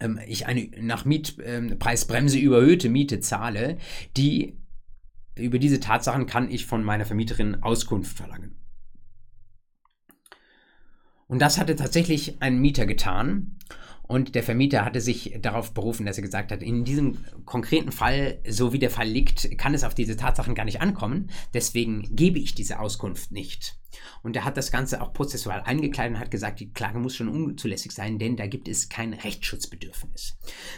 ähm, 0.00 0.20
ich 0.26 0.46
eine 0.46 0.70
nach 0.80 1.04
Mietpreisbremse 1.04 2.38
ähm, 2.38 2.44
überhöhte 2.44 2.88
Miete 2.88 3.20
zahle, 3.20 3.78
die 4.16 4.58
über 5.36 5.58
diese 5.58 5.80
Tatsachen 5.80 6.26
kann 6.26 6.50
ich 6.50 6.66
von 6.66 6.82
meiner 6.82 7.04
Vermieterin 7.04 7.62
Auskunft 7.62 8.16
verlangen. 8.16 8.56
Und 11.26 11.40
das 11.40 11.58
hatte 11.58 11.76
tatsächlich 11.76 12.40
ein 12.40 12.58
Mieter 12.58 12.86
getan. 12.86 13.56
Und 14.08 14.34
der 14.34 14.42
Vermieter 14.42 14.84
hatte 14.84 15.00
sich 15.00 15.36
darauf 15.40 15.72
berufen, 15.72 16.06
dass 16.06 16.16
er 16.16 16.22
gesagt 16.22 16.52
hat, 16.52 16.62
in 16.62 16.84
diesem 16.84 17.24
konkreten 17.44 17.92
Fall, 17.92 18.38
so 18.48 18.72
wie 18.72 18.78
der 18.78 18.90
Fall 18.90 19.08
liegt, 19.08 19.58
kann 19.58 19.74
es 19.74 19.84
auf 19.84 19.94
diese 19.94 20.16
Tatsachen 20.16 20.54
gar 20.54 20.64
nicht 20.64 20.80
ankommen. 20.80 21.30
Deswegen 21.54 22.14
gebe 22.14 22.38
ich 22.38 22.54
diese 22.54 22.78
Auskunft 22.78 23.32
nicht. 23.32 23.76
Und 24.22 24.36
er 24.36 24.44
hat 24.44 24.56
das 24.56 24.70
Ganze 24.70 25.00
auch 25.00 25.12
prozessual 25.12 25.62
eingekleidet 25.62 26.16
und 26.16 26.20
hat 26.20 26.30
gesagt, 26.30 26.60
die 26.60 26.72
Klage 26.72 26.98
muss 26.98 27.16
schon 27.16 27.28
unzulässig 27.28 27.92
sein, 27.92 28.18
denn 28.18 28.36
da 28.36 28.46
gibt 28.46 28.68
es 28.68 28.88
kein 28.88 29.14
Rechtsschutzbedürfnis. 29.14 30.36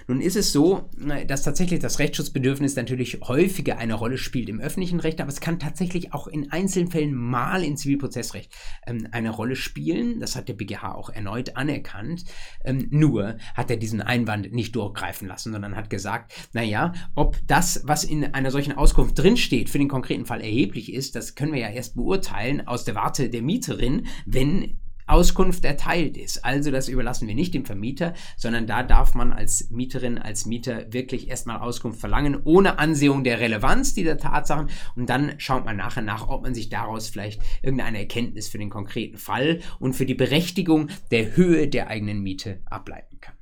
Nun 0.09 0.23
ist 0.23 0.37
es 0.37 0.53
so, 0.53 0.89
dass 1.27 1.43
tatsächlich 1.43 1.81
das 1.81 1.99
Rechtsschutzbedürfnis 1.99 2.77
natürlich 2.77 3.21
häufiger 3.21 3.77
eine 3.77 3.93
Rolle 3.93 4.17
spielt 4.17 4.49
im 4.49 4.59
öffentlichen 4.59 5.01
Recht, 5.01 5.21
aber 5.21 5.29
es 5.29 5.41
kann 5.41 5.59
tatsächlich 5.59 6.15
auch 6.15 6.27
in 6.29 6.51
einzelnen 6.51 6.91
Fällen 6.91 7.15
mal 7.15 7.63
im 7.63 7.77
Zivilprozessrecht 7.77 8.51
ähm, 8.87 9.07
eine 9.11 9.29
Rolle 9.29 9.55
spielen. 9.55 10.19
Das 10.19 10.35
hat 10.35 10.49
der 10.49 10.55
BGH 10.55 10.95
auch 10.95 11.11
erneut 11.11 11.57
anerkannt. 11.57 12.25
Ähm, 12.65 12.89
nur 12.91 13.37
hat 13.55 13.71
er 13.71 13.77
diesen 13.77 14.01
Einwand 14.01 14.51
nicht 14.51 14.75
durchgreifen 14.75 15.29
lassen, 15.29 15.53
sondern 15.53 15.77
hat 15.77 15.91
gesagt, 15.91 16.33
naja, 16.55 16.95
ob 17.15 17.37
das, 17.47 17.83
was 17.85 18.03
in 18.03 18.33
einer 18.33 18.51
solchen 18.51 18.73
Auskunft 18.73 19.19
drinsteht, 19.19 19.69
für 19.69 19.79
den 19.79 19.89
konkreten 19.89 20.25
Fall 20.25 20.41
erheblich 20.41 20.91
ist, 20.91 21.17
das 21.17 21.35
können 21.35 21.53
wir 21.53 21.61
ja 21.61 21.69
erst 21.69 21.97
beurteilen 21.97 22.67
aus 22.67 22.85
der 22.85 22.95
Warte 22.95 23.29
der 23.29 23.43
Mieterin, 23.43 24.07
wenn 24.25 24.79
Auskunft 25.09 25.65
erteilt 25.65 26.17
ist. 26.17 26.45
Also 26.45 26.71
das 26.71 26.89
überlassen 26.89 27.29
wir 27.29 27.35
nicht 27.35 27.55
dem 27.55 27.65
Vermieter, 27.65 28.15
sondern 28.37 28.67
da 28.67 28.83
darf 28.83 29.15
man 29.15 29.33
als 29.33 29.71
Mieterin, 29.71 30.19
als 30.19 30.47
Mieter 30.47 30.93
wirklich 30.93 31.29
erstmal 31.29 31.59
Auskunft 31.59 32.01
verlangen, 32.01 32.39
ohne 32.45 32.79
Ansehung 32.79 33.25
der 33.25 33.41
Relevanz 33.41 33.95
dieser 33.95 34.19
Tatsachen. 34.19 34.69
Und 34.97 35.09
dann 35.09 35.35
schaut 35.39 35.65
man 35.65 35.77
nachher 35.77 36.03
nach, 36.03 36.29
ob 36.29 36.43
man 36.43 36.55
sich 36.55 36.69
daraus 36.69 37.09
vielleicht 37.09 37.41
irgendeine 37.63 37.99
Erkenntnis 37.99 38.49
für 38.49 38.59
den 38.59 38.71
konkreten 38.71 39.17
Fall 39.17 39.61
und 39.79 39.95
für 39.95 40.07
die 40.07 40.15
Berechtigung 40.15 40.89
der 41.11 41.37
Höhe 41.37 41.69
der 41.69 41.89
eigenen 41.89 42.23
Miete 42.23 42.61
ableiten 42.67 43.21
kann. 43.21 43.38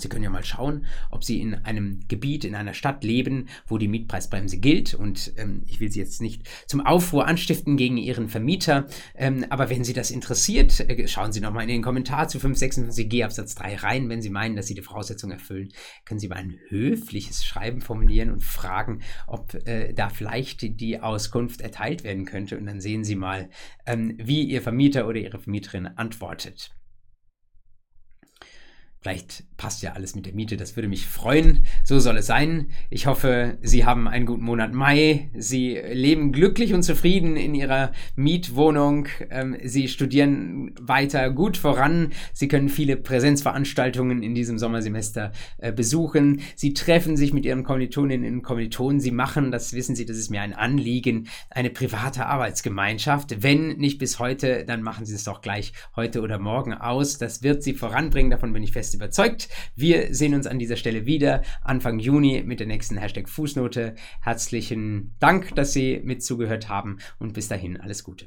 Sie 0.00 0.08
können 0.08 0.24
ja 0.24 0.30
mal 0.30 0.44
schauen, 0.44 0.86
ob 1.10 1.24
Sie 1.24 1.40
in 1.40 1.54
einem 1.54 2.00
Gebiet, 2.08 2.44
in 2.44 2.54
einer 2.54 2.74
Stadt 2.74 3.04
leben, 3.04 3.48
wo 3.66 3.78
die 3.78 3.88
Mietpreisbremse 3.88 4.58
gilt. 4.58 4.94
Und 4.94 5.32
ähm, 5.36 5.62
ich 5.66 5.80
will 5.80 5.90
Sie 5.90 6.00
jetzt 6.00 6.20
nicht 6.20 6.48
zum 6.66 6.80
Aufruhr 6.80 7.26
anstiften 7.26 7.76
gegen 7.76 7.96
Ihren 7.96 8.28
Vermieter, 8.28 8.86
ähm, 9.14 9.46
aber 9.50 9.70
wenn 9.70 9.84
Sie 9.84 9.92
das 9.92 10.10
interessiert, 10.10 10.80
äh, 10.80 11.08
schauen 11.08 11.32
Sie 11.32 11.40
nochmal 11.40 11.64
in 11.64 11.68
den 11.68 11.82
Kommentar 11.82 12.28
zu 12.28 12.38
556g 12.38 13.24
Absatz 13.24 13.54
3 13.54 13.76
rein. 13.76 14.08
Wenn 14.08 14.22
Sie 14.22 14.30
meinen, 14.30 14.56
dass 14.56 14.66
Sie 14.66 14.74
die 14.74 14.82
Voraussetzungen 14.82 15.32
erfüllen, 15.32 15.70
können 16.04 16.20
Sie 16.20 16.28
mal 16.28 16.36
ein 16.36 16.58
höfliches 16.68 17.44
Schreiben 17.44 17.80
formulieren 17.80 18.30
und 18.30 18.42
fragen, 18.42 19.02
ob 19.26 19.54
äh, 19.66 19.92
da 19.92 20.08
vielleicht 20.08 20.80
die 20.80 21.00
Auskunft 21.00 21.60
erteilt 21.60 22.04
werden 22.04 22.24
könnte. 22.24 22.58
Und 22.58 22.66
dann 22.66 22.80
sehen 22.80 23.04
Sie 23.04 23.16
mal, 23.16 23.50
ähm, 23.86 24.14
wie 24.18 24.44
Ihr 24.44 24.62
Vermieter 24.62 25.06
oder 25.06 25.18
Ihre 25.18 25.38
Vermieterin 25.38 25.86
antwortet. 25.86 26.72
Vielleicht 29.02 29.44
passt 29.56 29.82
ja 29.82 29.92
alles 29.92 30.14
mit 30.14 30.26
der 30.26 30.34
Miete, 30.34 30.58
das 30.58 30.76
würde 30.76 30.88
mich 30.88 31.06
freuen. 31.06 31.64
So 31.84 31.98
soll 31.98 32.18
es 32.18 32.26
sein. 32.26 32.66
Ich 32.90 33.06
hoffe, 33.06 33.56
Sie 33.62 33.86
haben 33.86 34.06
einen 34.06 34.26
guten 34.26 34.44
Monat 34.44 34.74
Mai. 34.74 35.30
Sie 35.34 35.74
leben 35.74 36.32
glücklich 36.32 36.74
und 36.74 36.82
zufrieden 36.82 37.36
in 37.36 37.54
Ihrer 37.54 37.92
Mietwohnung. 38.14 39.08
Ähm, 39.30 39.56
Sie 39.64 39.88
studieren 39.88 40.74
weiter 40.78 41.30
gut 41.30 41.56
voran. 41.56 42.12
Sie 42.34 42.46
können 42.46 42.68
viele 42.68 42.98
Präsenzveranstaltungen 42.98 44.22
in 44.22 44.34
diesem 44.34 44.58
Sommersemester 44.58 45.32
äh, 45.56 45.72
besuchen. 45.72 46.42
Sie 46.54 46.74
treffen 46.74 47.16
sich 47.16 47.32
mit 47.32 47.46
Ihren 47.46 47.64
Kommilitoninnen 47.64 48.34
und 48.34 48.42
Kommilitonen. 48.42 49.00
Sie 49.00 49.12
machen, 49.12 49.50
das 49.50 49.72
wissen 49.72 49.96
Sie, 49.96 50.04
das 50.04 50.18
ist 50.18 50.30
mir 50.30 50.42
ein 50.42 50.52
Anliegen, 50.52 51.28
eine 51.48 51.70
private 51.70 52.26
Arbeitsgemeinschaft. 52.26 53.42
Wenn 53.42 53.78
nicht 53.78 53.98
bis 53.98 54.18
heute, 54.18 54.66
dann 54.66 54.82
machen 54.82 55.06
Sie 55.06 55.14
es 55.14 55.24
doch 55.24 55.40
gleich 55.40 55.72
heute 55.96 56.20
oder 56.20 56.38
morgen 56.38 56.74
aus. 56.74 57.16
Das 57.16 57.42
wird 57.42 57.62
Sie 57.62 57.72
voranbringen, 57.72 58.30
davon 58.30 58.52
bin 58.52 58.62
ich 58.62 58.72
fest 58.72 58.89
fest 58.90 58.94
überzeugt. 58.94 59.48
Wir 59.76 60.14
sehen 60.14 60.34
uns 60.34 60.46
an 60.46 60.58
dieser 60.58 60.76
Stelle 60.76 61.06
wieder 61.06 61.42
Anfang 61.62 61.98
Juni 61.98 62.42
mit 62.44 62.60
der 62.60 62.66
nächsten 62.66 62.96
Hashtag 62.96 63.28
Fußnote. 63.28 63.94
Herzlichen 64.20 65.14
Dank, 65.18 65.54
dass 65.54 65.72
Sie 65.72 66.00
mit 66.02 66.22
zugehört 66.22 66.68
haben 66.68 66.98
und 67.18 67.32
bis 67.32 67.48
dahin 67.48 67.80
alles 67.80 68.04
Gute. 68.04 68.26